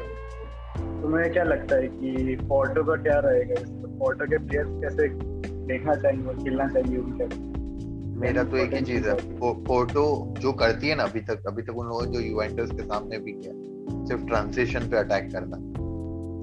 तुम्हें 1.02 1.32
क्या 1.34 1.44
लगता 1.44 1.76
है 1.76 1.88
कि 1.88 2.36
पोर्टो 2.42 2.84
का 2.84 2.96
क्या 2.96 3.20
रहेगा? 3.20 3.56
पोर्टो 4.00 4.26
के 4.26 4.38
प्लेयर्स 4.38 4.70
कैसे 4.70 5.08
देखना 5.68 5.96
चाहिए 5.96 6.44
खेलना 6.44 6.68
चाहिए 6.68 6.98
उनके? 6.98 7.51
मेरा 8.22 8.44
तो 8.44 8.58
एक 8.58 8.74
ही 8.74 8.82
चीज़ 8.82 9.08
है। 9.08 9.16
पोर्टो 9.64 10.34
जो 10.40 10.52
करती 10.54 10.88
है 10.88 10.96
ना 10.96 11.04
अभी 11.04 11.20
तक 11.20 11.48
अभी 11.48 11.62
तक 11.62 11.78
उन 11.78 11.88
लोगों 11.88 12.06
जो 12.06 12.20
यूवेंटस 12.20 12.72
के 12.72 12.84
सामने 12.84 13.18
भी 13.20 13.32
किया 13.32 14.06
सिर्फ़ 14.06 14.26
ट्रांजिशन 14.26 14.80
पे 14.80 14.98
अटैक 14.98 15.32
करना। 15.32 15.58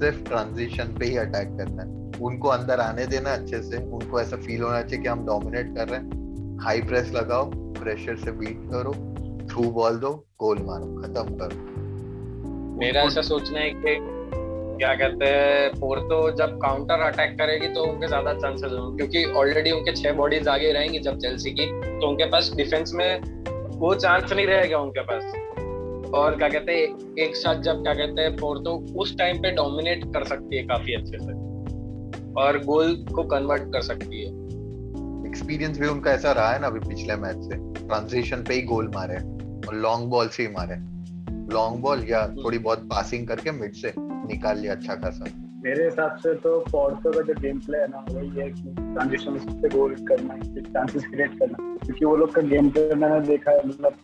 सिर्फ़ 0.00 0.24
ट्रांजिशन 0.24 0.84
पे 0.84 1.06
ही 1.06 1.16
अटैक 1.16 1.48
करना 1.48 1.82
है। 1.82 1.88
उनको 2.20 2.48
अंदर 2.48 2.80
आने 2.80 3.06
देना 3.06 3.30
अच्छे 3.30 3.62
से 3.62 3.76
उनको 3.76 4.20
ऐसा 4.20 4.36
फील 4.36 4.62
होना 4.62 4.82
चाहिए 4.82 5.02
कि 5.02 5.08
हम 5.08 5.26
डोमिनेट 5.26 5.74
कर 5.76 5.88
रहे 5.88 6.00
हैं। 6.00 6.58
हाई 6.60 6.82
प्रेस 6.82 7.12
लगाओ 7.12 7.50
प्रेशर 7.54 8.16
से 8.16 8.32
बीट 8.32 8.68
करो 8.70 8.92
थ्रू 9.46 9.70
बॉल 9.70 9.96
दो 9.96 10.12
गोल 10.40 10.58
मारो 10.62 11.02
खत्म 11.02 11.36
करो। 11.36 12.76
मेरा 12.78 13.00
ऐसा 13.00 13.22
सोचना 13.22 13.58
है 13.58 13.70
कि 13.70 14.17
क्या 14.78 14.94
कहते 14.94 15.26
हैं 15.26 15.70
पोर्तो 15.70 16.18
जब 16.36 16.58
काउंटर 16.58 17.00
अटैक 17.02 17.38
करेगी 17.38 17.68
तो 17.68 17.82
उनके 17.82 18.06
ज़्यादा 18.06 18.32
चांसेस 18.34 18.72
होंगे 18.72 18.96
क्योंकि 18.96 19.32
ऑलरेडी 19.32 19.70
उनके 19.70 19.92
छह 19.92 20.12
बॉडीज 20.12 20.48
आगे 20.48 20.72
रहेंगी 20.72 20.98
जब 20.98 21.18
चेल्सी 21.18 21.50
की 21.50 21.66
तो 21.66 22.08
उनके 22.08 22.24
पास 22.24 22.52
डिफेंस 22.56 22.92
में 22.94 23.20
वो 23.78 23.94
चांस 23.94 24.32
नहीं 24.32 24.46
रहेगा 24.46 24.78
उनके 24.78 25.00
पास। 25.00 26.12
और 26.14 26.36
क्या 26.36 26.48
कहते 26.48 26.72
हैं 26.72 27.16
एक 27.18 27.36
साथ 27.36 27.62
जब 27.62 27.82
क्या 27.82 27.94
कहते 27.94 28.22
हैं 28.22 28.36
पोर्तो 28.36 28.76
उस 28.96 29.16
टाइम 29.18 29.42
पे 29.42 29.50
डोमिनेट 29.50 30.04
कर 30.14 30.24
सकती 30.24 30.56
है 30.56 30.62
काफ़ी 30.66 30.94
अच्छे 30.94 31.18
से 31.18 31.32
और 32.40 32.58
गोल 32.64 32.94
को 33.14 33.22
कन्वर्ट 33.24 33.62
कर 33.62 33.82
सकती 33.82 34.22
है। 34.22 34.30
एक्सपीरियंस 35.28 35.78
भी 35.78 35.86
उनका 35.86 36.10
ऐसा 36.10 36.32
रहा 36.32 36.52
है 36.52 36.60
ना 36.60 36.66
अभी 36.66 36.80
पिछले 36.80 37.16
मैच 37.16 37.44
से 37.44 37.56
ट्रांजिशन 37.78 38.44
पे 38.48 38.54
ही 38.54 38.62
गोल 38.64 38.90
मारे 38.94 39.16
और 39.16 39.74
लॉन्ग 39.74 40.10
बॉल 40.10 40.28
से 40.28 40.42
ही 40.42 40.48
मारे। 40.48 40.76
लॉन्ग 41.54 41.80
बॉल 41.82 42.04
या 42.08 42.22
हम्म। 42.22 42.44
थोड़ी 42.44 42.58
बहुत 42.58 42.88
पासिंग 42.90 43.26
करके 43.28 43.50
मिड 43.50 43.72
से। 43.72 43.92
निकाल 44.28 44.58
लिया 44.58 44.72
अच्छा 44.72 44.94
खासा। 44.94 45.30
मेरे 45.64 45.84
हिसाब 45.84 46.16
से 46.16 46.34
तो 46.34 46.58
पोर्टो 46.70 47.10
का 47.12 47.20
जो 47.20 47.34
गेम 47.40 47.58
प्ले 47.58 47.78
है 47.78 47.86
ना, 47.86 48.04
वही 48.10 48.28
है 48.30 48.50
कि 48.50 48.74
ट्रांजिशन 48.74 49.38
से 49.38 49.68
गोल 49.68 49.94
करना 50.08 50.36
चांसेस 50.72 51.06
क्रिएट 51.06 51.38
करना। 51.38 51.56
क्योंकि 51.84 52.04
वो 52.04 52.16
लोग 52.16 52.34
का 52.34 52.42
गेम 52.42 52.68
प्ले 52.70 52.94
मैंने 52.94 53.20
देखा 53.26 53.50
है 53.50 53.66
मतलब 53.68 53.94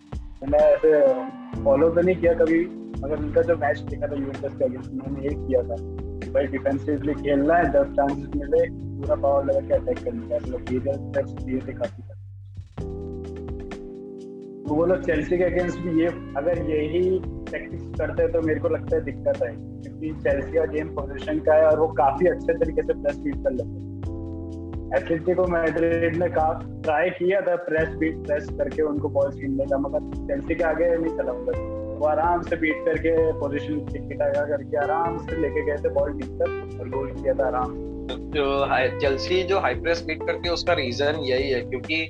मैंने 0.43 0.59
ऐसे 0.66 1.62
फॉलो 1.64 1.88
तो 1.90 2.00
नहीं 2.00 2.16
किया 2.16 2.33
कभी, 2.35 2.64
मगर 3.02 3.19
उनका 3.19 3.43
जो 3.43 3.57
मैच 3.57 3.78
देखा 3.81 4.07
था 4.07 4.14
यूवेंटस 4.14 4.59
का 4.59 4.64
अगेंस्ट 4.64 4.90
उन्होंने 4.90 5.26
एक 5.26 5.47
किया 5.47 5.62
था। 5.62 5.76
भाई 6.33 6.47
डिफेंसिवली 6.47 7.14
खेलना 7.14 7.54
है, 7.54 7.71
जब 7.73 7.93
चांसेस 7.93 8.31
मिले, 8.37 8.69
पूरा 8.71 9.14
पावर 9.14 9.45
लगा 9.45 9.61
के 9.61 9.75
अटैक 9.75 9.99
करने 10.04 10.28
का। 10.28 10.37
मतलब 10.37 10.73
ये 10.73 10.78
दिए 11.45 11.61
थे 11.61 11.73
काफ़ी 11.73 12.02
तो 14.64 14.75
वो 14.75 14.85
लोग 14.87 15.02
चेल्सी 15.02 15.37
के 15.38 15.45
अगेंस्ट 15.45 15.78
भी 15.78 16.00
ये, 16.00 16.09
अगर 16.37 16.59
यही 16.71 17.19
टैक्टिक्स 17.54 17.99
करते 17.99 18.23
हैं 18.23 18.32
तो 18.32 18.40
मेरे 18.42 18.61
को 18.61 18.68
लगता 18.68 18.96
है 18.96 19.02
दिक्कत 19.04 19.42
है, 19.42 19.50
क्योंकि 19.82 20.12
चेल्सी 20.23 20.52
का 20.52 20.64
गेम 20.73 20.94
पोजीशन 20.96 21.38
का 21.49 21.54
है 21.54 21.66
और 21.66 21.80
वो 21.80 21.88
काफ़ी 21.99 22.28
अच्छे 22.28 22.52
तरीके 22.54 22.82
से 22.82 22.92
प्रेस 22.94 23.18
बीट 23.18 23.42
कर 23.44 23.52
लेते 23.52 23.68
हैं। 23.70 23.82
एथलेटिको 24.96 25.46
मैड्रिड 25.49 26.16
ने 26.16 26.28
काफ़ी 26.30 26.80
ट्राई 26.82 27.11
किया 27.12 27.40
था 27.40 27.54
प्रेस 27.68 27.88
बीट 28.00 28.16
प्रेस 28.26 28.49
करके 28.58 28.82
उनको 28.84 29.08
बॉल 29.11 29.32
छीनने 29.32 29.64
का, 29.66 29.78
मगर 29.78 30.11
चेल्सी 30.26 30.54
के 30.54 30.64
आगे 30.64 30.96
नहीं 30.96 31.16
चला 31.16 31.32
उधर। 31.32 31.58
वो 31.94 32.06
आराम 32.08 32.42
से 32.42 32.56
बीट 32.56 32.84
करके 32.84 33.11
पोजीशन 33.40 33.80
टिकटाया 33.87 34.44
करके 34.46 34.76
आराम 34.82 35.18
से 35.18 35.40
लेके 35.40 35.64
गए 35.66 35.82
थे 35.84 35.92
बॉल 35.94 36.12
टिक 36.18 36.30
कर 36.38 36.78
और 36.80 36.88
गोल 36.90 37.11
किया 37.12 37.34
था 37.34 37.46
आराम 37.46 37.75
जो 38.34 38.46
चेल्सी 39.00 39.42
जो 39.44 39.58
हाई 39.61 39.75
प्रेस 39.76 40.04
बीट 40.06 40.23
करती 40.23 40.49
है 40.49 40.54
उसका 40.54 40.73
रीजन 40.75 41.20
यही 41.25 41.50
है, 41.50 41.61
क्योंकि 41.62 42.08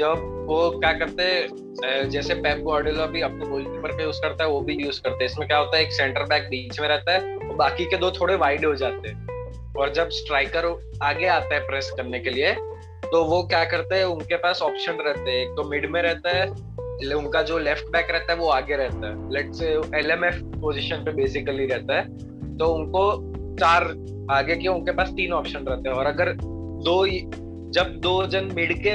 जब 0.00 0.46
वो 0.48 0.58
क्या 0.72 0.92
करते 0.92 1.22
हैं 1.22 2.08
जैसे 2.10 2.34
पैप 2.36 2.58
गॉर्डियोला 2.60 3.06
भी 3.06 3.20
अपने 3.22 3.46
गोलकीपर 3.46 3.96
पे 3.96 4.02
यूज़ 4.02 4.20
करता 4.22 4.44
है, 4.44 4.50
वो 4.50 4.60
भी 4.60 4.74
यूज़ 4.76 5.00
करते 5.02 5.24
हैं। 5.24 5.30
इसमें 5.30 5.46
क्या 5.48 5.58
होता 5.58 5.76
है, 5.76 5.82
एक 5.84 5.92
सेंटर 5.92 6.22
बैक 6.24 6.42
बीच 6.44 6.80
में 6.80 6.88
रहता 6.88 7.12
है, 7.12 7.36
और 7.36 7.54
बाकी 7.56 7.84
के 7.84 7.96
दो 7.96 8.10
थोड़े 8.10 8.34
वाइड 8.36 8.64
हो 8.64 8.74
जाते 8.74 9.08
हैं। 9.08 9.74
और 9.74 9.92
जब 9.92 10.08
स्ट्राइकर 10.10 10.66
आगे 11.02 11.26
आता 11.28 11.54
है 11.54 11.60
प्रेस 11.66 11.90
करने 11.96 12.20
के 12.20 12.30
लिए 12.30 12.54
तो 13.04 13.24
वो 13.24 13.42
क्या 13.42 13.64
करते 13.64 13.94
हैं, 13.94 14.04
उनके 14.06 14.36
पास 14.36 14.60
ऑप्शन 14.62 14.98
रहते 15.00 15.30
हैं। 15.30 15.38
एक 15.38 15.54
तो 15.56 15.62
मिड 15.64 15.90
में 15.90 16.00
रहता 16.02 16.30
है 16.30 16.46
उनका 17.14 17.42
जो 17.42 17.58
लेफ़्ट 17.58 17.86
बैक 17.92 18.10
रहता 18.10 18.32
है, 18.32 18.38
वो 18.38 18.48
आगे 18.50 18.76
रहता 18.76 19.06
है। 19.06 19.32
लेट 19.32 19.52
से 19.54 19.68
एलएमएफ 19.98 20.40
पोजीशन 20.62 20.96
पे 20.96 21.12
बेसिकली 21.12 21.66
रहता 21.66 21.96
है। 21.96 22.02
तो 22.56 22.66
उनको 22.68 23.02
चार 23.56 23.84
आगे 24.30 24.56
के 24.56 24.68
उनके 24.68 24.92
पास 24.92 25.08
तीन 25.10 25.32
ऑप्शन 25.32 25.64
रहते 25.64 25.88
हैं। 25.88 25.96
और 25.96 26.06
अगर 26.06 26.32
दो 26.32 27.06
जब 27.70 27.94
दो 28.00 28.26
जन 28.26 28.50
मिड 28.54 28.82
के 28.82 28.94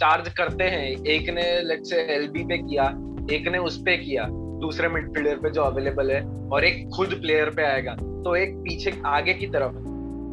चार्ज 0.00 0.28
करते 0.28 0.64
हैं। 0.64 1.04
एक 1.04 1.30
ने 1.30 1.62
लेट 1.62 1.84
से 1.84 1.96
एलबी 1.96 2.44
पे 2.44 2.58
किया, 2.58 2.84
एक 3.32 3.48
ने 3.48 3.58
उस 3.58 3.78
पे 3.78 3.96
किया, 3.96 4.26
दूसरे 4.60 4.88
मिडफील्डर 4.88 5.36
पे 5.36 5.50
जो 5.50 5.62
अवेलेबल 5.62 6.10
है, 6.10 6.22
और 6.52 6.64
एक 6.64 6.88
खुद 6.96 7.08
प्लेयर 7.08 7.50
पे 7.50 7.62
आएगा। 7.62 7.92
तो 7.92 8.36
एक 8.36 8.54
पीछे, 8.56 8.92
आगे 9.06 9.34
की 9.34 9.46
तरफ़, 9.46 9.72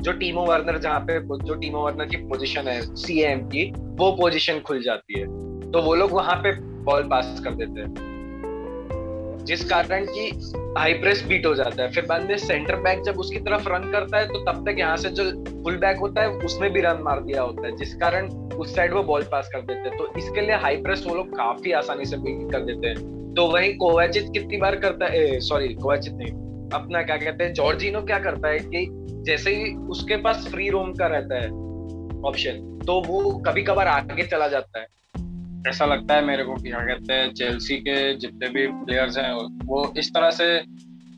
जो 0.03 0.11
टीमो 0.11 0.41
वर्नर 0.41 0.77
जहाँ 0.77 0.99
पे, 0.99 1.19
जो 1.19 1.53
टीमो 1.53 1.79
वर्नर 1.79 2.05
की 2.05 2.17
पोजीशन 2.17 2.67
है 2.67 2.95
सीएम 2.95 3.39
की, 3.39 3.71
वो 3.77 4.11
पोजीशन 4.11 4.59
खुल 4.59 4.81
जाती 4.81 5.19
है। 5.19 5.25
तो 5.71 5.81
वो 5.81 5.95
लोग 5.95 6.11
वहाँ 6.11 6.35
पे 6.35 6.51
बॉल 6.83 7.03
पास 7.03 7.41
कर 7.43 7.51
देते 7.51 7.81
हैं। 7.81 8.11
जिस 9.45 9.69
कारण 9.69 10.05
की 10.05 10.51
हाई 10.77 10.93
प्रेस 10.93 11.23
बीट 11.27 11.45
हो 11.45 11.55
जाता 11.55 11.83
है। 11.83 11.91
फिर 11.91 12.05
बाद 12.05 12.23
में 12.23 12.37
सेंटर 12.37 12.75
बैक 12.75 13.01
जब 13.01 13.19
उसकी 13.19 13.39
तरफ़ 13.39 13.69
रन 13.69 13.91
करता 13.91 14.17
है 14.17 14.27
तो 14.27 14.51
तब 14.51 14.69
तक 14.69 14.79
यहाँ 14.79 14.97
से 14.97 15.09
जो 15.09 15.23
फुल 15.63 15.77
बैक 15.77 15.97
होता 15.97 16.21
है 16.21 16.29
उसने 16.29 16.69
भी 16.69 16.81
रन 16.81 16.99
मार 17.01 17.21
दिया 17.21 17.41
होता 17.41 17.67
है। 17.67 17.75
जिस 17.77 17.95
कारण 17.95 18.29
उस 18.53 18.75
साइड 18.75 18.93
वो 18.93 19.03
बॉल 19.03 19.23
पास 19.31 19.49
कर 19.53 19.61
देते 19.61 19.89
हैं। 19.89 19.97
तो 19.97 20.11
इसके 20.17 20.41
लिए 20.41 20.55
हाई 20.57 20.77
प्रेस 20.77 21.03
वो 21.07 21.15
लोग 21.15 21.35
काफ़ी 21.37 21.71
आसानी 21.73 22.05
से 22.05 22.17
बीट 22.17 22.51
कर 22.51 22.65
देते 22.65 22.87
हैं। 22.87 23.33
तो 23.33 23.47
वही 23.47 23.73
कोवाचित 23.75 24.29
कितनी 24.33 24.57
बार 24.57 24.75
करता 24.75 25.11
है 25.11 25.39
सॉरी 25.41 25.73
कोवाचित 25.73 26.13
नहीं, 26.13 26.31
अपना 26.73 27.01
क्या 27.03 27.17
कहते 27.17 27.43
हैं, 27.43 27.53
जॉर्जिनो 27.53 28.01
क्या 28.01 28.19
करता 28.19 28.47
है 28.47 28.59
कि 28.59 28.87
जैसे 29.25 29.55
ही 29.55 29.73
उसके 29.89 30.15
पास 30.17 30.47
फ्री 30.51 30.69
रोम 30.69 30.93
का 30.93 31.07
रहता 31.07 31.35
है 31.35 31.49
ऑप्शन 32.25 32.67
तो 32.87 33.01
वो 33.01 33.31
कभी 33.47 33.63
कभार 33.63 33.87
आगे 33.87 34.23
चला 34.23 34.47
जाता 34.47 34.79
है। 34.79 34.85
ऐसा 35.69 35.85
लगता 35.85 36.15
है 36.15 36.25
मेरे 36.25 36.43
को 36.43 36.53
क्या 36.53 36.79
कहते 36.79 37.13
हैं 37.13 37.33
चेल्सी 37.33 37.75
के 37.77 38.13
जितने 38.15 38.47
भी 38.49 38.65
प्लेयर्स 38.67 39.17
हैं, 39.17 39.33
वो 39.65 39.93
इस 39.97 40.09
तरह 40.09 40.29
से, 40.31 40.45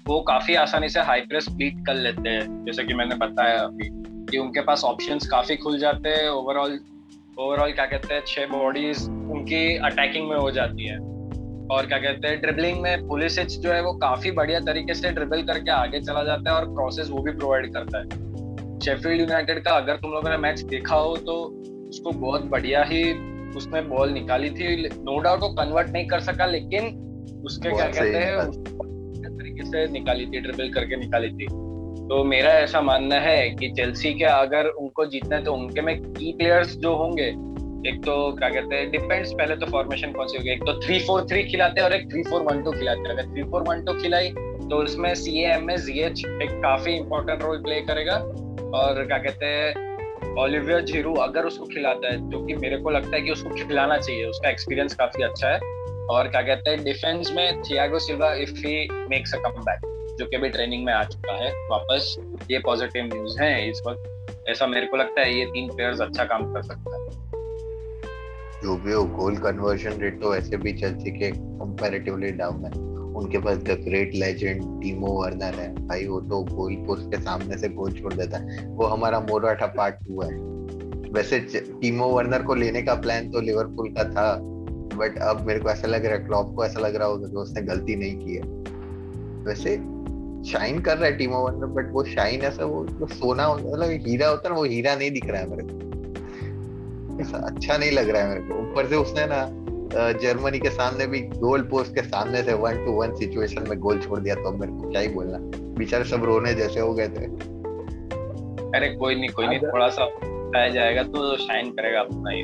वो 0.06 0.20
काफ़ी 0.22 0.56
आसानी 0.56 0.90
से 0.90 1.00
हाई 1.00 1.22
प्रेस 1.22 1.46
बीट 1.50 1.86
कर 1.88 1.96
लेते 1.96 2.30
हैं। 2.30 2.66
जैसे 2.66 2.84
कि 2.84 2.94
मैंने 2.94 3.16
बताया 3.18 3.60
अभी 3.60 3.90
कि 4.32 4.38
उनके 4.38 4.62
पास 4.62 4.84
ऑप्शंस 4.84 5.28
काफ़ी 5.28 5.56
खुल 5.56 5.78
जाते 5.80 6.10
हैं 6.10 6.30
ओवरऑल 6.30 6.80
ओवरऑल 7.40 7.72
क्या 7.72 7.86
कहते 7.86 8.14
हैं 8.14 8.22
छह 8.28 8.46
बॉडीज 8.48 9.04
उनकी 9.04 9.78
अटैकिंग 9.86 10.28
में 10.30 10.36
हो 10.38 10.50
जाती 10.52 10.88
है। 10.88 10.98
और 11.72 11.86
क्या 11.88 11.98
कहते 11.98 12.28
हैं 12.28 12.40
ड्रिबलिंग 12.42 12.82
में 12.82 13.08
पुलिस 13.08 13.40
जो 13.40 13.72
है 13.72 13.82
वो 13.84 13.94
काफ़ी 14.00 14.32
बढ़िया 14.32 14.60
तरीके 14.60 14.94
से 14.94 15.12
ड्रिबल 15.12 15.42
करके 15.44 15.72
आगे 15.72 16.00
चला 16.02 16.24
जाता 16.24 16.52
है 16.52 16.56
और 16.58 16.66
क्रॉसेस 16.76 17.10
वो 17.10 17.22
भी 17.24 17.32
प्रोवाइड 17.32 17.74
करता 17.74 17.98
है। 17.98 18.80
शेफील्ड 18.80 19.22
यूनाइटेड 19.22 19.64
का 19.64 19.72
अगर 19.72 19.96
तुम 19.96 20.12
लोगों 20.12 20.30
ने 20.30 20.38
मैच 20.38 20.62
देखा 20.68 20.96
हो 20.96 21.16
तो 21.18 21.36
उसको 21.90 22.12
बहुत 22.20 22.46
बढ़िया 22.52 22.84
ही 22.84 23.04
उसने 23.58 23.82
बॉल 23.82 24.12
निकाली 24.12 24.50
थी। 24.52 24.76
नो 24.88 25.20
डाउट 25.20 25.40
वो 25.40 25.50
कन्वर्ट 25.56 25.90
नहीं 25.90 26.08
कर 26.08 26.20
सका 26.22 26.46
लेकिन 26.46 26.88
उसके 27.46 27.70
क्या 27.70 27.88
कहते 27.88 28.18
हैं 28.18 28.52
तरीके 29.28 29.66
से 29.66 29.88
निकाली 29.92 30.26
थी 30.26 30.40
ड्रिबल 30.40 30.70
करके 30.74 30.96
निकाली 30.96 31.30
थी। 31.30 31.48
तो 32.04 32.24
मेरा 32.24 32.50
ऐसा 32.52 32.82
मानना 32.82 33.16
है 33.16 33.50
कि 33.50 33.70
चेल्सी 33.70 34.14
के 34.14 34.26
अगर 34.26 34.68
उनको 34.68 35.06
जीतना 35.06 35.36
है 35.36 35.44
तो 35.44 35.54
उनके 35.54 35.82
में 35.82 36.02
की 36.04 36.32
प्लेयर्स 36.34 36.76
जो 36.78 36.96
होंगे, 36.96 37.28
एक 37.90 38.02
तो 38.06 38.32
क्या 38.32 38.50
कहते 38.50 38.76
हैं 38.76 38.92
डिपेंड्स 38.92 39.34
पहले 39.34 39.56
तो 39.56 39.66
फॉर्मेशन 39.66 40.12
कौन 40.12 40.28
सी 40.28 40.38
होगी? 40.38 40.52
एक 40.52 40.64
तो 40.64 40.74
थ्री 40.80 41.00
फोर 41.00 41.26
थ्री 41.30 41.44
खिलाते 41.44 41.82
हैं 41.82 41.88
और 41.88 41.96
एक 41.96 42.10
थ्री 42.12 42.24
फोर 42.24 42.42
वन 42.42 42.62
टू 42.64 42.72
खिलाते 42.72 43.00
हैं। 43.00 43.18
अगर 43.18 43.32
थ्री 43.34 43.44
फोर 43.44 43.62
वन 43.62 43.84
टू 43.86 43.94
खिलाई 43.94 44.30
तो 44.70 44.84
उसमें 44.84 45.16
सी 45.16 45.44
एम 45.44 45.72
एस 45.72 45.90
एच 45.90 46.26
एक 46.44 46.52
काफ़ी 46.52 46.94
इंपॉर्टेंट 46.94 47.42
रोल 47.44 47.58
प्ले 47.58 47.80
करेगा। 47.82 48.16
और 48.78 49.04
क्या 49.06 49.18
कहते 49.18 49.46
हैं 49.46 50.36
ओलिवियर 50.38 50.82
जीरू 50.82 51.14
अगर 51.14 51.46
उसको 51.46 51.66
खिलाता 51.66 52.12
है, 52.14 52.30
जो 52.30 52.46
कि 52.46 52.54
मेरे 52.56 52.78
को 52.78 52.90
लगता 52.90 53.16
है 53.16 53.22
कि 53.22 53.32
उसको 53.32 53.50
खिलाना 53.50 53.98
चाहिए, 53.98 54.26
उसका 54.26 54.50
एक्सपीरियंस 54.50 54.96
काफ़ी 54.96 55.24
अच्छा 55.24 55.48
है। 55.48 55.60
और 56.10 56.28
क्या 56.28 56.42
कहते 56.42 56.70
हैं 56.70 56.84
डिफेंस 56.84 57.32
में 57.36 57.62
Thiago 57.62 58.00
Silva 58.00 58.34
if 58.34 58.68
he 58.68 58.88
makes 59.10 59.36
a 59.36 59.38
comeback 59.38 59.93
जो 60.20 60.26
कि 60.26 60.36
अभी 60.36 60.50
ट्रेनिंग 60.50 60.86
में 60.86 60.94
आ 60.94 61.04
चुका 61.04 61.44
है, 61.44 61.52
वापस 61.70 62.18
ये 62.52 62.60
पॉजिटिव 62.60 63.06
न्यूज़ 63.06 63.42
है 63.42 63.70
इस 63.70 63.82
वक्त। 63.88 64.04
ऐसा 64.50 64.68
मेरे 64.68 64.86
को 64.86 64.98
लगता 64.98 65.22
है 65.22 65.40
ये 65.40 65.46
तीन 65.46 65.70
प्लेयर्स 65.70 66.02
अच्छा 66.02 66.24
काम 66.24 66.54
कर 66.54 66.62
सकता 66.62 66.98
है। 66.98 67.10
जो 68.62 68.76
भी 68.76 68.92
हो 68.92 69.04
गोल 69.04 69.36
कन्वर्जन 69.36 69.92
रेट 69.92 70.22
तो 70.22 70.36
ऐसे 70.36 70.58
भी 70.58 70.74
चेल्सी 70.74 71.12
के 71.12 71.32
कंपैरेटिवली 71.32 72.32
डाउन 72.32 72.66
है। 72.66 72.72
उनके 73.16 73.38
पास 73.38 73.58
the 73.58 73.78
great 73.88 74.12
legend 74.16 74.82
Timo 74.82 75.08
Werner 75.08 75.56
है। 75.56 75.88
भाई, 75.88 76.08
वो 76.08 76.22
तो 76.22 76.44
गोल 76.44 76.76
पोस्ट 76.76 77.16
के 77.16 77.22
सामने 77.22 77.58
से 77.58 77.70
गोल 77.70 77.92
छोड़ 77.92 78.14
देता 78.14 78.38
है। 78.38 78.68
वो 78.68 78.86
हमारा 78.86 79.20
मोराठा 79.20 79.66
पार्ट 79.66 79.96
टू 79.96 80.22
है। 80.22 80.38
वैसे 81.12 81.40
टीमो 81.82 82.06
वर्नर 82.06 82.44
को 82.44 82.56
लेने 82.56 82.82
का 82.82 82.94
प्लान 82.94 83.32
तो 83.32 83.42
लिवरपूल 83.42 83.90
का 83.90 84.04
था 84.04 84.40
बट 84.98 85.20
अब 85.22 85.42
मेरे 85.42 85.60
को 85.60 85.70
ऐसा 85.70 85.88
लग 85.88 86.06
रहा 86.06 86.16
है 86.16 86.24
क्लॉप 86.24 86.56
को 86.56 86.66
ऐसा 86.66 86.80
लग 86.80 86.96
रहा 86.96 87.08
होगा 87.08 87.28
कि 87.28 87.36
उसने 87.36 87.62
गलती 87.62 87.96
नहीं 87.96 88.20
की 88.20 88.36
है। 88.36 88.63
वैसे 89.46 89.76
शाइन 90.50 90.82
कर 90.82 90.98
रहा 90.98 91.06
है 91.06 91.18
टीमो 91.18 91.40
वर्नर 91.40 91.66
बट 91.76 91.92
वो 91.92 92.04
शाइन 92.04 92.42
ऐसा 92.42 92.66
वो 92.66 92.86
जो 92.86 93.08
सोना 93.08 93.54
मतलब 93.54 93.90
हीरा 94.08 94.28
होता 94.28 94.48
है 94.48 94.54
ना 94.54 94.60
वो 94.60 94.66
हीरा 94.66 94.96
नहीं 94.96 95.12
दिख 95.12 95.26
रहा 95.26 95.42
है 95.42 95.50
मेरे 95.50 95.64
को। 95.64 97.22
ऐसा 97.22 97.38
अच्छा 97.38 97.78
नहीं 97.78 97.92
लग 97.92 98.10
रहा 98.10 98.22
है 98.22 98.30
मेरे 98.30 98.42
को। 98.42 98.54
ऊपर 98.62 98.88
से 98.88 98.96
उसने 98.96 99.26
ना 99.26 99.42
जर्मनी 99.94 100.60
के 100.60 100.70
सामने 100.70 101.08
भी 101.08 101.20
गोल 101.22 101.62
पोस्ट 101.62 101.96
के 101.96 102.02
सामने 102.02 102.44
से 102.44 102.54
वन 102.54 102.86
टू 102.86 102.92
वन 102.92 103.16
सिचुएशन 103.16 103.66
में 103.70 103.80
गोल 103.80 104.00
छोड़ 104.00 104.20
दिया 104.20 104.36
तो 104.36 104.48
अब 104.48 104.60
मेरे 104.60 104.72
को 104.72 104.90
क्या 104.92 105.02
ही 105.02 105.08
बोलना। 105.08 105.38
बेचारे 105.78 106.04
सब 106.04 106.24
रोने 106.24 106.54
जैसे 106.54 106.80
हो 106.80 106.94
गए 106.94 107.08
थे। 107.08 107.26
अरे 108.78 108.90
कोई 108.96 109.16
नहीं 109.16 109.30
कोई 109.30 109.48
नहीं 109.48 109.60
थोड़ा 109.60 109.88
सा 109.90 110.06
जाएगा 110.70 111.04
तो 111.04 111.36
शाइन 111.38 111.70
करेगा 111.72 112.00
अपना 112.00 112.32
ही 112.32 112.44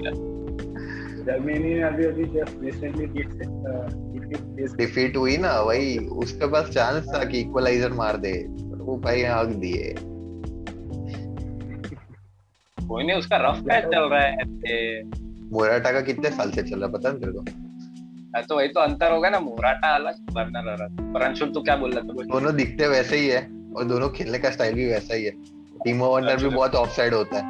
जर्मनी 1.24 1.60
ने 1.60 1.82
अभी 1.84 2.06
अभी 2.06 2.24
जस्ट 2.24 2.64
रिसेंटली 2.64 3.08
डिफीट 4.32 5.18
हुई 5.18 5.38
ना 5.38 5.60
वही 5.62 5.98
उसके 5.98 6.48
पास 6.48 6.70
चांस 6.70 7.08
था 7.08 7.24
कि 7.24 7.39
इक्वलाइजर 7.39 7.94
मार 7.94 8.18
दे 8.18 8.34
वो 8.80 8.98
भाई 8.98 9.22
हक 9.22 9.48
दिए। 9.48 9.96
कोई 12.78 13.04
नहीं 13.04 13.18
उसका 13.18 13.38
रफ 13.38 13.62
पैच 13.62 13.84
चल 13.84 14.04
रहा 14.04 14.22
है। 14.22 15.04
मोराटा 15.52 15.92
का 15.92 16.02
कितने 16.02 16.30
साल 16.30 16.52
से 16.52 16.62
चल 16.62 16.80
रहा 16.80 16.89
पता 16.89 17.10
है 17.10 17.20
तेरे 17.20 17.32
को? 17.32 17.44
तो 18.42 18.56
वही 18.56 18.68
तो 18.68 18.80
अंतर 18.80 19.12
होगा 19.12 19.30
ना 19.30 19.39
मोराटा 19.39 19.96
अलग 19.96 20.15
वर्नर 20.32 20.68
अलग। 20.68 21.13
पर 21.13 21.22
अंशुल 21.22 21.50
तो 21.50 21.62
क्या 21.62 21.76
बोल 21.76 21.92
रहा 21.92 22.02
था? 22.02 22.24
दोनों 22.24 22.56
दिखते 22.56 22.88
वैसे 22.88 23.18
ही 23.18 23.28
है 23.28 23.42
और 23.78 23.84
दोनों 23.84 24.10
खेलने 24.10 24.39
का 24.39 24.50
स्टाइल 24.50 24.74
भी 24.74 24.86
वैसा 24.86 25.15
ही 25.15 25.26
है। 25.26 25.32
टीमो 25.84 26.06
वर्नर 26.06 26.38
भी 26.38 26.50
बहुत 26.50 26.76
ऑफसाइड 26.76 27.13
होता 27.13 27.38
है। 27.38 27.44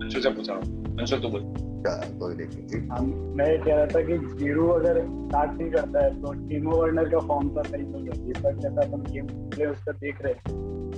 अंशुल 0.00 0.22
से 0.22 0.30
पूछा 0.30 0.54
अंशुल 1.00 1.20
तो 1.20 1.28
बोल। 1.28 1.71
मैं 1.82 3.62
कह 3.62 3.74
रहा 3.74 3.86
था 3.86 4.00
कि 4.02 4.18
ज़ीरो 4.18 4.66
अगर 4.68 5.00
स्टार्ट 5.00 5.52
नहीं 5.52 5.70
करता 5.70 6.04
है 6.04 6.10
तो 6.22 6.32
टीमो 6.48 6.76
वर्नर 6.76 7.08
का 7.08 7.18
फॉर्म 7.28 7.48
तो 7.48 7.62
सही 7.62 7.82
नहीं 7.82 8.04
है। 8.04 8.12
इस 8.30 8.42
बार 8.42 8.54
जैसा 8.56 8.80
अपन 8.82 9.02
गेम 9.12 9.26
प्ले 9.26 9.66
उसका 9.66 9.92
देख 9.92 10.22
रहे 10.22 10.32
हैं, 10.32 10.42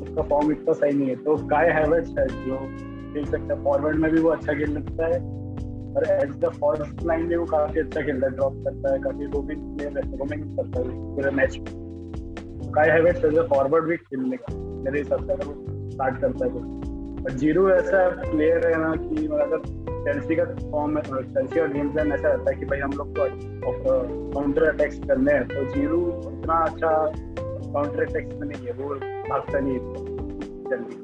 उसका 0.03 0.23
फॉर्म 0.23 0.51
इतना 0.53 0.73
सही 0.73 0.93
नहीं 0.99 1.09
है। 1.09 1.17
तो 1.17 1.37
काय 1.47 1.71
हैवर्ट्स 1.71 2.19
है 2.19 2.27
जो 2.27 2.57
खेल 3.15 3.25
सकता 3.25 3.55
है। 3.55 3.63
फॉरवर्ड 3.65 3.97
में 3.97 4.11
भी 4.13 4.21
वो 4.21 4.29
अच्छा 4.31 4.53
खेल 4.53 4.75
सकता 4.75 5.07
है, 5.07 5.19
और 5.95 6.03
एट 6.11 6.31
द 6.35 6.51
फ़र्स्ट 6.55 7.05
लाइन 7.07 7.27
में 7.27 7.37
वो 7.37 7.45
काफ़ी 7.45 7.81
अच्छा 7.81 8.01
खेलता 8.01 8.27
है 8.27 8.33
ड्रॉप 8.33 8.55
करता 8.65 8.93
है, 8.93 8.99
काफ़ी 8.99 9.25
रोमिंग 9.27 9.77
प्लेयर 9.77 9.99
है 9.99 10.03
रोमिंग 10.19 10.43
करता 10.57 10.81
है 10.81 10.85
पूरे 11.15 11.31
मैच 11.31 11.59
में। 11.59 12.73
काय 12.73 12.91
हैवर्ट्स 12.91 13.25
एज 13.25 13.39
फॉरवर्ड 13.51 13.85
भी 13.85 13.97
खेलने 13.97 14.37
का 14.37 14.55
मेरे 14.57 14.99
हिसाब 14.99 15.27
से 15.27 15.33
अगर 15.33 15.47
वो 15.47 15.55
स्टार्ट 15.91 16.21
करता 16.21 16.45
है 16.45 16.51
तो। 16.53 16.61
ज़ीरो 17.31 17.69
ऐसा 17.71 18.09
प्लेयर 18.31 18.67
है 18.67 18.79
ना 18.79 18.95
कि 18.97 19.27
अगर 19.27 19.59
चेल्सी 20.05 20.37
का 20.37 20.45
फॉर्म 20.71 21.01
चेल्सी 21.01 21.59
का 21.59 21.67
गेम 21.67 21.93
प्लान 21.93 22.13
ऐसा 22.13 22.29
रहता 22.29 22.51
है 22.51 22.57
कि 22.61 22.67
भाई 22.67 22.79
हम 22.79 22.93
लोग 22.93 23.19
को 23.19 23.25
काउंटर 24.33 24.69
अटैक्स 24.69 24.99
करने 25.09 25.33
हैं। 25.33 25.47
तो 25.49 25.65
ज़ीरो 25.75 26.01
इतना 26.33 26.55
अच्छा 26.65 26.91
काउंटर 27.39 28.03
अटैक्स 28.05 28.37
में 28.37 28.47
नहीं 28.49 28.67
है 28.67 28.73
वो 28.73 28.95
भागता 29.31 29.59
नहीं 29.59 29.75
है 29.75 29.79
जल्दी 30.71 31.03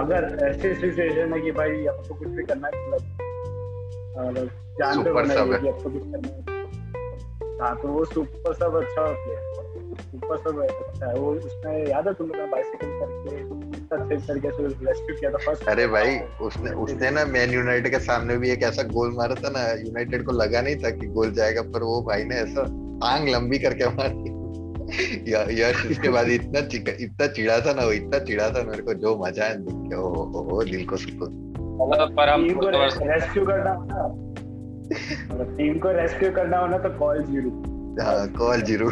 अगर 0.00 0.24
ऐसी 0.48 0.74
सिचुएशन 0.74 1.32
है 1.32 1.40
कि 1.40 1.50
भाई 1.52 1.86
आपको 1.86 2.14
कुछ 2.14 2.28
भी 2.28 2.42
करना 2.42 2.68
है 2.68 2.90
मतलब 2.90 4.48
जान 4.80 5.02
पे 5.04 5.12
बनाई 5.12 5.36
आपको 5.36 5.90
कुछ 5.90 6.02
करना 6.02 6.28
है। 6.28 6.40
हाँ 7.60 7.74
तो 7.82 7.88
वो 7.88 8.04
सुपर 8.04 8.54
सब 8.54 8.74
अच्छा 8.76 9.02
प्लेयर 9.02 9.65
सुपर 10.00 10.36
सब 10.36 10.60
अच्छा 10.62 11.06
है। 11.06 11.14
वो 11.14 11.32
उसमें 11.34 11.86
याद 11.88 12.06
है 12.08 12.12
तुम 12.14 12.28
लोग 12.28 12.48
बाइसिकल 12.50 12.98
करके? 13.00 13.64
अच्छे 13.96 14.16
तरीके 14.26 14.50
से 14.50 14.62
रेस्क्यू 14.66 15.16
किया 15.16 15.30
था 15.30 15.38
फ़र्स्ट 15.46 15.68
अरे 15.68 15.86
भाई 15.86 16.16
उसने 16.46 16.70
उसने 16.84 17.10
ना 17.10 17.24
मैन 17.24 17.50
यूनाइटेड 17.50 17.92
के 17.92 17.98
सामने 17.98 18.36
भी 18.36 18.50
एक 18.50 18.62
ऐसा 18.62 18.82
गोल 18.82 19.12
मारा 19.16 19.34
था 19.34 19.50
ना 19.56 19.66
यूनाइटेड 19.82 20.24
को 20.26 20.32
लगा 20.32 20.60
नहीं 20.62 20.76
था 20.76 20.90
कि 20.90 21.06
गोल 21.18 21.32
जाएगा 21.32 21.62
पर 21.74 21.82
वो 21.82 22.00
भाई 22.02 22.24
ने 22.24 22.36
ऐसा 22.36 22.64
टांग 23.04 23.28
लंबी 23.28 23.58
करके 23.58 23.88
मारी। 23.96 24.34
यश 25.60 25.84
इसके 25.90 26.08
बाद 26.08 26.28
इतना 26.28 26.58
इतना 27.04 27.26
चिड़ा 27.26 27.58
था 27.60 27.72
ना 27.72 27.84
वो 27.84 27.92
इतना 27.92 28.18
चिड़ा 28.18 28.48
था 28.50 28.62
मेरे 28.62 28.82
को 28.82 28.94
जो 28.94 29.16
मज़ा 29.24 29.44
है 29.44 29.56
देख 29.62 29.88
के 29.90 29.96
ओ, 29.96 30.10
ओ, 30.56 30.62
दिल 30.62 30.84
को 30.86 30.96
सुकून। 30.96 31.42
पर 32.16 32.28
हम 32.28 32.46
टीम 32.48 32.58
को 32.60 32.68
रेस्क्यू 32.68 33.44
करना 33.46 33.72
टीम 35.56 35.78
को 35.78 35.90
रेस्क्यू 35.92 36.30
करना 36.32 36.58
होना 36.58 36.78
तो 36.78 36.98
कॉल 36.98 37.22
ज़ीरो 37.24 37.50
हाँ 38.02 38.26
कॉल 38.38 38.62
ज़ीरो 38.62 38.90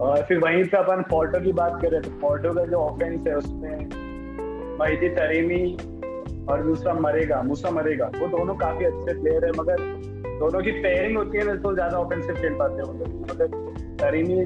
और 0.00 0.22
फिर 0.22 0.38
वहीं 0.38 0.64
पे 0.64 0.76
अपन 0.76 1.02
फ़ोटो 1.02 1.40
की 1.40 1.52
बात 1.52 1.82
करें 1.82 2.02
तो 2.02 2.10
फ़ोटो 2.10 2.52
का 2.52 2.64
जो 2.64 2.76
ऑफेंस 2.76 3.26
है 3.26 3.36
उसमें 3.36 3.88
महिदी 4.80 5.08
तरीमी 5.08 5.76
और 6.46 6.62
दूसरा 6.62 6.94
मरेगा 6.94 7.42
मूसा 7.42 7.70
मरेगा। 7.70 8.06
वो 8.06 8.38
दोनों 8.38 8.54
काफ़ी 8.54 8.84
अच्छे 8.84 9.20
प्लेयर 9.20 9.44
है 9.44 9.50
मगर 9.50 9.76
दोनों 10.26 10.60
की 10.60 10.70
पेयरिंग 10.70 11.16
होती 11.16 11.38
है 11.38 11.44
ना 11.44 11.54
तो 11.54 11.74
ज़्यादा 11.74 11.98
ऑफेंसिव 11.98 12.34
खेल 12.34 12.54
पाते 12.54 12.74
हैं 12.74 12.82
मतलब 12.82 13.30
मतलब 13.30 13.74
तरीमी 14.00 14.44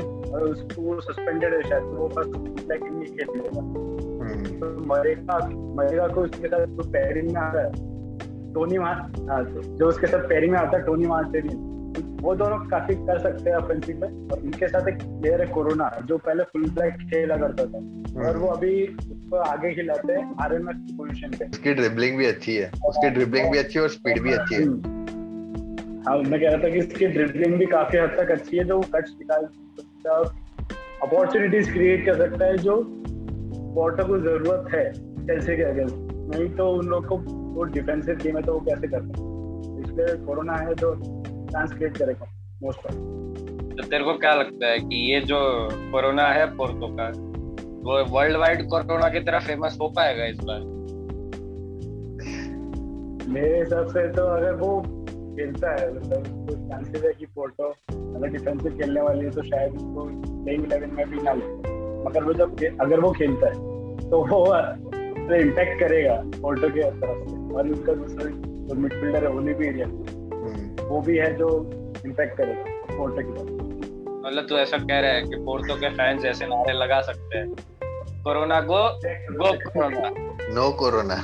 उसको 0.50 1.00
सस्पेंडेड 1.00 1.54
है 1.54 1.62
शायद 1.62 1.82
वो 1.82 2.08
फ़र्स्ट 2.08 2.30
लेकिन 2.70 2.94
नहीं 2.94 3.06
खेल 3.06 3.26
लेगा 3.36 3.60
तो 4.58 4.84
मरेगा 4.84 5.48
मरेगा 5.74 6.08
को 6.08 6.20
उसके 6.20 6.48
साथ 6.48 6.66
जो 6.66 6.90
पेयरिंग 6.90 7.30
में 7.30 7.40
आ 7.40 7.52
रहा 7.52 7.64
है 7.64 7.72
टोनी 8.52 8.76
हाँ, 8.76 9.44
जो 9.50 9.86
उसके 9.86 10.06
साथ 10.06 10.28
पेयरिंग 10.28 10.52
में 10.52 10.58
आता 10.58 10.78
है 10.78 10.84
टोनी 10.84 11.06
मार्टिन 11.06 11.69
वो 12.20 12.34
दोनों 12.34 12.58
काफ़ी 12.58 12.94
कर 12.94 13.18
सकते 13.18 13.50
हैं 13.50 13.56
ऑफेंसिव 13.56 14.00
में। 14.00 14.28
और 14.28 14.38
उनके 14.38 14.68
साथ 14.68 14.88
एक 14.88 14.98
प्लेयर 15.02 15.40
है 15.40 15.46
कोरोना 15.46 16.00
जो 16.04 16.18
पहले 16.18 16.42
फुल 16.42 16.70
बैक 16.70 16.94
खेला 16.94 17.36
करता 17.36 17.64
था। 17.64 18.28
और 18.28 18.36
वो 18.36 18.46
अभी 18.46 18.86
उसको 18.86 19.36
आगे 19.36 19.74
खिलाते 19.74 20.12
हैं 20.12 20.34
आरएमएस 20.42 20.76
की 20.76 20.96
पोजीशन 20.96 21.30
पे। 21.30 21.44
उसकी 21.44 21.74
ड्रिबलिंग 21.74 22.18
भी 22.18 22.26
अच्छी 22.26 22.56
है। 22.56 22.70
उसकी 22.86 23.10
ड्रिबलिंग 23.10 23.52
भी 23.52 23.58
अच्छी 23.58 23.78
है 23.78 23.82
और 23.82 23.88
स्पीड 23.88 24.22
भी 24.22 24.32
अच्छी 24.32 24.54
है। 24.54 24.64
हाँ 26.00 26.16
मैं 26.18 26.40
कह 26.40 26.48
रहा 26.48 26.58
था 26.58 26.68
कि 26.68 26.78
इसकी 26.78 27.06
ड्रिबलिंग 27.06 27.54
भी 27.54 27.66
काफ़ी 27.66 27.98
हद 27.98 28.08
तक 28.08 28.30
अच्छी 28.30 28.56
है 28.56 28.64
जो 28.64 28.76
वो 28.76 28.82
कट्स 28.94 29.10
निकाल 29.10 29.46
सकता 29.46 30.16
है 30.18 30.24
अपॉर्चुनिटीज़ 31.02 31.72
क्रिएट 31.72 32.06
कर 32.06 32.16
सकता 32.16 32.46
है 32.46 32.56
जो 32.56 32.82
पोर्टो 33.74 34.04
को 34.04 34.18
ज़रूरत 34.18 34.74
है 34.74 34.92
चेल्सी 35.26 35.56
के 35.56 35.62
अगेंस्ट 35.62 35.94
नहीं 36.36 36.48
तो 36.56 36.70
उन 36.70 36.86
लोग 36.86 37.06
को 37.06 37.16
वो 37.54 37.62
डिफेंसिव 37.62 38.16
गेम 38.16 38.36
है 38.36 38.42
तो 38.42 38.52
वो 38.52 38.60
कैसे 38.60 38.88
कर 38.88 39.00
सकते 39.00 39.28
इसलिए 39.82 40.26
कोरोना 40.26 40.56
है 40.56 40.74
जो 40.74 40.92
चांस 41.50 41.72
क्रिएट 41.72 41.96
करेगा 41.96 42.26
मोस्ट 42.62 42.86
ऑफ़ 42.86 42.94
तो 43.76 43.82
तेरे 43.82 44.04
को 44.04 44.12
क्या 44.12 44.34
लगता 44.34 44.66
है 44.66 44.78
कि 44.78 45.12
ये 45.12 45.20
जो 45.20 45.68
कोरोना 45.92 46.22
है 46.22 46.46
पोर्टो 46.56 46.96
का 47.00 47.08
वो 47.80 48.04
वर्ल्ड 48.10 48.36
वाइड 48.36 48.68
कोरोना 48.68 49.08
की 49.08 49.20
तरह 49.20 49.38
फ़ेमस 49.38 49.78
हो 49.80 49.88
पाएगा 49.88 50.24
इस 50.24 50.40
बार? 50.40 50.60
मेरे 53.28 53.58
हिसाब 53.58 53.86
से 53.86 54.08
तो 54.08 54.22
अगर 54.22 54.54
वो 54.54 54.80
खेलता 55.36 55.70
है 55.70 55.94
मतलब 55.96 56.46
तो 56.50 56.68
चांसेस 56.68 57.04
है 57.04 57.12
कि 57.12 57.26
पोर्टो 57.26 57.68
अगर 57.92 58.28
डिफेंसिव 58.28 58.72
खेलने 58.72 59.00
वाली 59.00 59.24
है 59.24 59.30
तो 59.30 59.42
शायद 59.42 59.72
उसको 59.72 60.04
प्लेइंग 60.44 60.64
इलेवन 60.64 60.94
में 60.94 61.10
भी 61.10 61.16
ना 61.16 61.32
ले 61.32 61.46
मगर 62.04 62.24
वो 62.24 62.32
जब 62.32 62.56
अगर 62.80 63.00
वो 63.00 63.12
खेलता 63.12 63.46
है 63.46 63.52
तो 64.10 64.24
वो 64.24 64.44
तो 65.28 65.34
इम्पैक्ट 65.34 65.80
करेगा 65.80 66.22
पोर्टो 66.26 66.68
के 66.68 66.90
तरफ़ 66.90 67.28
से 67.28 67.54
और 67.54 67.68
उसका 67.68 67.92
दूसरा 67.92 68.30
जो 68.30 68.74
मिडफील्डर 68.74 69.24
है 69.24 69.36
ओली 69.36 69.54
भी 69.54 69.66
एरिया 69.66 69.86
वो 70.90 71.00
भी 71.00 71.16
है 71.16 71.32
जो 71.36 71.48
इम्पैक्ट 72.06 72.36
करेगा 72.36 72.96
पोर्टो 72.96 73.16
की 73.16 73.32
तरफ़। 73.32 74.26
मतलब 74.26 74.46
तू 74.48 74.56
ऐसा 74.56 74.78
कह 74.78 75.00
रहा 75.00 75.10
है 75.10 75.22
कि 75.22 75.36
पोर्टो 75.36 75.74
के 75.74 75.90
फैंस 75.90 76.24
ऐसे 76.24 76.46
नारे 76.46 76.72
लगा 76.72 77.00
सकते 77.00 77.38
हैं। 77.38 77.48
Corona 78.24 78.60
go 78.60 78.82
go 79.34 79.52
corona. 79.70 80.10
No 80.54 80.70
corona 80.72 81.16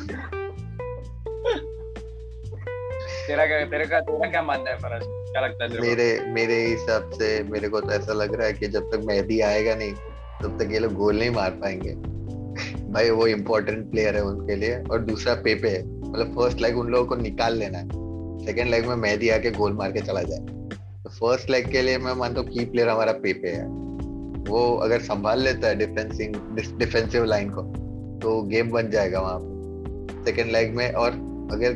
तेरा 3.27 3.47
क्या 3.47 3.65
तेरे 3.67 3.87
का 3.87 4.01
तेरा 4.01 4.31
क्या 4.31 4.43
मानना 4.43 4.71
है 4.71 4.77
फरज? 4.77 5.03
क्या 5.05 5.43
लगता 5.47 5.65
है 5.65 5.81
मेरे 5.81 6.09
मेरे 6.29 6.63
हिसाब 6.67 7.11
से 7.11 7.43
मेरे 7.43 7.69
को 7.69 7.81
तो 7.81 7.91
ऐसा 7.91 8.13
लग 8.13 8.35
रहा 8.35 8.47
है 8.47 8.53
कि 8.53 8.67
जब 8.69 8.91
तक 8.91 9.03
मेहदी 9.05 9.41
आएगा 9.41 9.75
नहीं 9.75 9.93
तब 10.43 10.59
तक 10.63 10.73
ये 10.73 10.79
लोग 10.79 10.95
गोल 10.95 11.19
नहीं 11.19 11.31
मार 11.31 11.51
पाएँगे। 11.51 11.95
भाई 12.93 13.11
वो 13.11 13.27
इम्पोर्टेंट 13.27 13.91
प्लेयर 13.91 14.17
है 14.17 14.23
उनके 14.23 14.57
लिए 14.57 14.83
और 14.91 14.99
दूसरा 15.03 15.35
पेपे 15.35 15.69
है। 15.69 15.87
मतलब 15.87 16.35
फ़र्स्ट 16.35 16.61
लाइक 16.61 16.77
उन 16.77 16.89
लोगों 16.89 17.07
को 17.07 17.17
निकाल 17.17 17.55
लेना 17.55 17.79
है। 17.79 18.06
सेकेंड 18.47 18.71
लेग 18.71 18.87
में 18.87 18.97
मेहदी 18.97 19.29
आके 19.29 19.51
गोल 19.51 19.73
मार 19.73 19.93
के 19.93 20.01
चला 20.01 20.23
जाए। 20.23 20.39
तो 21.05 21.11
फ़र्स्ट 21.11 21.51
लेग 21.51 21.71
के 21.73 21.83
लिए 21.83 21.99
मैं 21.99 22.15
मानता 22.15 22.41
हूँ 22.41 22.49
की 22.49 22.65
प्लेयर 22.65 22.89
हमारा 22.89 23.13
पेपे 23.13 23.49
है। 23.49 23.67
वो 24.49 24.77
अगर 24.77 25.01
संभाल 25.01 25.41
लेता 25.41 25.69
है 25.69 25.75
डिफेंसिंग 25.75 26.35
डिफेंसिव 26.79 27.25
लाइन 27.25 27.51
को 27.51 27.63
तो 28.23 28.43
गेम 28.43 28.71
बन 28.71 28.91
जाएगा 28.91 29.21
वहाँ 29.21 29.39
पे। 29.43 30.25
सेकेंड 30.25 30.51
लेग 30.51 30.75
में 30.75 30.93
और 30.93 31.11
अगर 31.53 31.71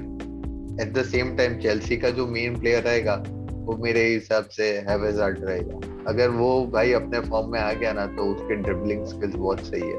at 0.83 0.93
the 0.93 1.03
same 1.03 1.37
time 1.37 1.59
Chelsea 1.59 1.97
का 1.97 2.11
जो 2.11 2.27
मेन 2.27 2.61
प्लेयर 2.61 2.83
रहेगा, 2.83 3.15
वो 3.51 3.77
मेरे 3.77 4.05
हिसाब 4.07 4.45
से 4.45 4.65
हैवेजार्ड 4.89 5.39
रहेगा। 5.45 5.81
अगर 6.07 6.29
वो 6.29 6.67
भाई 6.67 6.93
अपने 6.93 7.21
फॉर्म 7.21 7.53
में 7.53 7.61
आ 7.61 7.73
गया 7.73 7.93
ना 7.93 8.07
तो 8.07 8.35
उसके 8.35 8.55
ड्रिबलिंग 8.55 9.07
स्किल्स 9.07 9.35
बहुत 9.35 9.61
सही 9.61 9.81
है। 9.81 9.99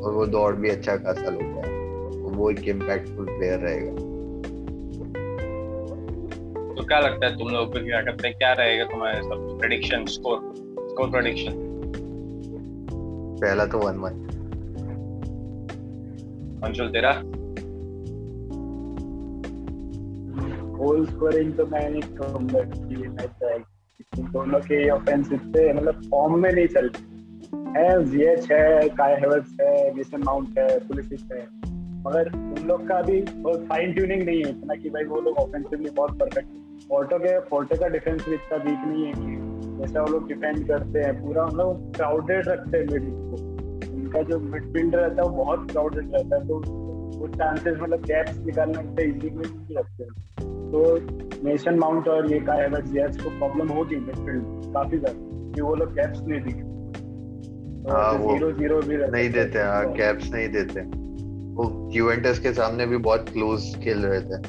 और 0.00 0.12
वो 0.12 0.26
दौड़ 0.26 0.54
भी 0.56 0.70
अच्छा 0.70 0.96
खासा 0.96 1.30
लेता 1.30 1.68
है। 1.68 1.72
वो 2.18 2.50
एक 2.50 2.68
इम्पैक्टफुल 2.68 3.26
प्लेयर 3.26 3.58
रहेगा। 3.58 4.13
तो 6.76 6.84
क्या 6.84 6.98
लगता 7.00 7.26
है 7.26 7.38
तुम 7.38 7.48
लोग 7.48 7.72
को 7.72 7.84
क्या 7.84 8.00
करते 8.02 8.28
हैं? 8.28 8.36
क्या 8.38 8.52
रहेगा 8.52 8.84
तुम्हारे 8.84 9.22
सब 9.22 9.56
प्रेडिक्शन 9.60 10.04
स्कोर 10.06 10.38
स्कोर 10.90 11.10
प्रेडिक्शन 11.10 11.52
पहला 13.40 13.66
तो 13.66 13.78
वन 13.78 13.96
वन 13.96 14.22
अंशुल 16.64 16.88
तेरा? 16.88 17.12
गोल 20.76 21.06
स्कोरिंग 21.06 21.52
तो 21.54 21.66
मैं 21.66 21.90
नहीं 21.90 22.02
कहूँगा 22.02 22.60
कि 22.60 23.08
मैच 23.08 23.44
आएगी 23.44 24.22
दोनों 24.22 24.60
के 24.60 24.88
ऑफेंस 24.90 25.32
इतने 25.32 25.72
मतलब 25.72 26.02
फॉर्म 26.10 26.38
में 26.38 26.52
नहीं 26.52 26.66
चल 26.66 26.90
है 27.76 28.04
जीएच 28.04 28.52
है 28.52 28.88
काय 28.88 29.14
हेवर्स 29.14 29.56
है 29.60 29.94
मेसन 29.94 30.22
माउंट 30.22 30.58
है 30.58 30.68
है। 31.32 31.46
मगर 32.06 32.28
उन 32.34 32.66
लोग 32.66 32.88
का 32.88 32.94
अभी 32.94 33.20
फाइन 33.68 33.92
ट्यूनिंग 33.92 34.22
नहीं 34.22 34.44
है 34.44 34.50
इतना 34.50 34.74
कि 34.74 34.90
भाई 34.90 35.04
वो 35.04 35.20
लोग 35.20 35.36
ऑफेंसिवली 35.36 35.90
बहुत 35.90 36.18
परफेक्ट 36.18 36.48
फोर्टो 36.88 37.18
के 37.18 37.38
फोर्टो 37.48 37.76
का 37.76 37.88
डिफेंस 37.88 38.24
भी 38.28 38.34
इतना 38.34 38.56
वीक 38.64 38.84
नहीं 38.86 39.04
है 39.04 39.12
कि 39.12 39.78
जैसा 39.78 40.02
वो 40.02 40.10
लोग 40.12 40.28
डिफेंड 40.28 40.66
करते 40.68 40.98
हैं 40.98 41.12
पूरा 41.22 41.44
मतलब 41.46 41.92
क्राउडेड 41.96 42.48
रखते 42.48 42.78
हैं 42.78 42.84
मिडिल 42.84 43.10
को। 43.10 43.36
उनका 43.94 44.22
जो 44.22 44.38
मिडफील्ड 44.40 44.94
रहता 44.94 45.22
है 45.22 45.28
वो 45.28 45.44
बहुत 45.44 45.70
क्राउडेड 45.70 46.14
रहता 46.14 46.36
है 46.36 46.46
तो 46.48 46.58
वो 47.18 47.28
चांसेस 47.28 47.78
मतलब 47.82 48.04
गैप्स 48.04 48.38
निकालने 48.46 48.82
के 48.82 49.08
इजी 49.08 49.30
में 49.30 49.44
नहीं 49.44 49.76
रखते 49.76 50.04
हैं। 50.04 50.12
तो 50.70 50.78
नेशन 51.44 51.78
माउंट 51.78 52.08
और 52.08 52.30
ये 52.32 52.38
का 52.40 52.54
एवर 52.64 52.82
जीएस 52.84 53.16
को 53.22 53.30
प्रॉब्लम 53.38 53.68
होगी 53.68 53.96
मिडफील्ड 53.96 54.72
काफ़ी 54.74 54.98
ज़्यादा 54.98 55.52
कि 55.54 55.60
वो 55.60 55.74
लोग 55.74 55.94
गैप्स 55.94 56.20
नहीं 56.20 56.40
दिखे 56.40 56.62
तो 57.84 57.92
हाँ, 57.92 58.12
वो 58.12 58.32
ज़ीरो 58.32 58.50
ज़ीरो 58.52 58.80
भी 58.80 58.96
नहीं 58.96 59.30
देते 59.30 59.58
हाँ 59.60 59.92
गैप्स 59.92 60.30
नहीं 60.32 60.48
देते। 60.48 60.80
वो 61.54 61.90
यूवेंटस 61.94 62.38
के 62.38 62.52
सामने 62.52 62.86
भी 62.86 62.96
बहुत 63.06 63.28
क्लोज 63.28 63.74
खेल 63.84 63.98
रहे 64.06 64.20
थे। 64.20 64.42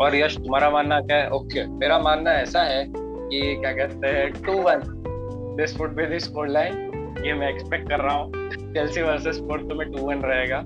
और 0.00 0.16
यश 0.16 0.36
तुम्हारा 0.36 0.70
मानना 0.70 1.00
क्या 1.00 1.16
है? 1.16 1.30
ओके 1.30 1.66
मेरा 1.68 1.98
मानना 1.98 2.32
ऐसा 2.40 2.62
है 2.62 2.84
कि 2.88 3.56
क्या 3.60 3.72
कहते 3.72 4.08
हैं 4.08 4.30
two 4.42 4.52
one 4.62 4.80
this 5.56 5.76
would 5.80 5.94
be 5.96 6.06
the 6.06 6.18
score 6.18 6.48
line 6.48 6.90
ये 7.26 7.32
मैं 7.34 7.48
एक्सपेक्ट 7.48 7.88
कर 7.88 8.00
रहा 8.00 8.14
हूँ. 8.16 8.48
चेल्सी 8.74 9.02
वर्सेस 9.02 9.38
पोर्टो 9.48 9.74
में 9.74 9.90
टू 9.92 10.06
वन 10.06 10.22
रहेगा. 10.24 10.58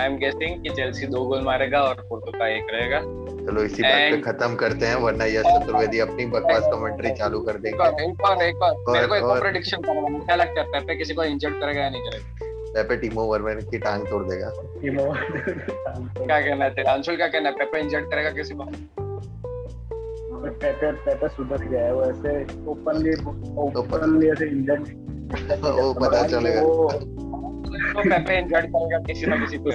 आई 0.00 0.06
एम 0.06 0.16
गेसिंग 0.16 0.62
कि 0.62 0.70
चेल्सी 0.70 1.06
दो 1.06 1.24
गोल 1.24 1.42
मारेगा 1.44 1.80
और 1.82 2.06
पोर्टो 2.08 2.38
का 2.38 2.48
एक 2.48 2.66
रहेगा. 2.72 3.00
चलो 3.46 3.62
इसी 3.62 3.82
बात 3.82 4.10
पे 4.10 4.20
खत्म 4.22 4.54
करते 4.54 4.86
हैं 4.86 4.96
वरना 4.96 5.24
यश 5.24 5.46
चतुर्वेदी 5.46 5.98
अपनी 6.00 6.26
बकवास 6.26 6.64
कमेंट्री 6.72 7.10
चालू 7.10 7.40
कर 7.40 7.58
देंगे। 7.58 7.86
एक 8.04 8.24
और 8.24 8.42
एक 8.42 8.62
और 8.62 8.74
मेरे 8.88 9.06
को 9.06 9.16
एक 9.16 9.40
प्रेडिक्शन 9.40 9.82
करना 9.82 10.08
है। 10.08 10.20
क्या 10.20 10.36
लगता 10.36 10.60
है 10.60 10.66
पेपे 10.68 10.96
किसी 10.96 11.14
को 11.14 11.24
इंजर्ड 11.24 11.60
करेगा 11.60 11.82
या 11.82 11.90
नहीं 11.90 12.02
करेगा? 12.02 12.45
पेपे 12.76 12.96
टीमो 12.96 13.22
वर्मन 13.24 13.60
की 13.70 13.78
टांग 13.78 14.06
तोड़ 14.06 14.22
देगा। 14.24 14.50
टीमो 14.80 15.04
क्या 15.12 16.40
कहना 16.40 16.64
है 16.64 16.70
तेरा? 16.74 16.92
अंशुल 16.92 17.16
क्या 17.16 17.28
कहना 17.28 17.48
है? 17.48 17.54
पेपे 17.54 17.80
इंजर्ड 17.80 18.10
करेगा 18.10 18.30
किसी 18.30 18.54
को? 18.54 18.64
पेपे 20.46 20.90
पेपे 21.04 21.28
सुधर 21.28 21.64
गया 21.68 21.84
है 21.84 21.94
वो 21.94 22.02
ऐसे 22.02 22.42
ओपनली 22.70 23.14
ओपनली 23.78 24.28
ऐसे 24.30 24.46
इंजर्ड 24.46 24.94
वो 25.64 25.92
पता 25.94 26.22
चलेगा। 26.26 26.60
तो 26.60 26.88
पेपे 27.98 28.38
इंजर्ड 28.38 28.66
करेगा 28.66 28.98
किसी 28.98 29.26
ना 29.26 29.36
किसी 29.36 29.58
को। 29.58 29.70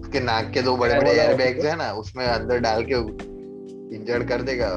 उसके 0.00 0.20
नाक 0.20 0.50
के 0.54 0.62
दो 0.62 0.76
बड़े 0.76 0.94
बड़े 0.94 1.10
एयर 1.10 1.36
बैग्स 1.36 1.64
है 1.64 1.76
ना 1.76 1.92
उसमें 1.92 2.24
अंदर 2.26 2.58
डाल 2.58 2.84
के 2.84 2.94
इंजर्ड 3.96 4.28
कर 4.28 4.42
देगा। 4.42 4.70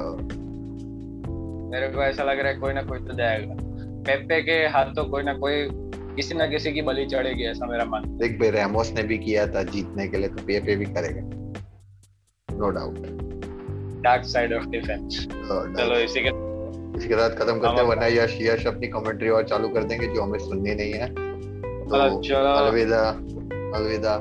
मेरे 1.71 1.87
को 1.87 2.03
ऐसा 2.03 2.23
लग 2.23 2.39
रहा 2.39 2.51
है 2.51 2.57
कोई 2.59 2.73
ना 2.73 2.81
कोई 2.81 2.99
तो 2.99 3.13
जाएगा। 3.13 3.55
पेपे 4.07 4.41
के 4.41 4.57
हाथ 4.67 4.85
तो 4.85 5.03
कोई 5.03 5.23
ना 5.23 5.33
कोई 5.33 5.67
किसी 6.15 6.35
ना 6.35 6.47
किसी 6.47 6.71
की 6.71 6.81
बलि 6.81 7.05
चढ़ेगी 7.05 7.43
ऐसा 7.43 7.65
मेरा 7.65 7.85
मन 7.85 8.17
देख 8.17 8.39
भाई 8.39 8.49
रेमोस 8.49 8.91
ने 8.91 9.03
भी 9.03 9.17
किया 9.17 9.47
था 9.47 9.63
जीतने 9.63 10.07
के 10.07 10.17
लिए 10.17 10.27
तो 10.27 10.45
पीएफए 10.45 10.75
भी 10.75 10.85
करेगा। 10.85 11.21
No 12.49 12.69
doubt 12.69 12.99
dark 14.03 14.25
side 14.25 14.53
of 14.53 14.65
defence 14.69 15.27
चलो 15.27 15.99
इसी 15.99 16.21
के 16.21 16.29
इसी 16.97 17.07
के 17.07 17.15
साथ 17.15 17.29
खत्म 17.29 17.59
करते 17.59 17.81
हैं। 17.81 17.87
वरना 17.87 18.07
यश 18.07 18.37
यश 18.41 18.65
अपनी 18.67 18.87
कमेंट्री 18.87 19.29
और 19.29 19.43
चालू 19.43 19.69
कर 19.69 19.83
देंगे 19.83 20.07
जो 20.07 20.21
हमें 20.21 20.39
सुननी 20.39 20.75
नहीं 20.75 20.93
है। 20.93 21.07
तो 21.85 21.95
अलविदा। 21.95 23.01
अलविदा। 23.77 24.13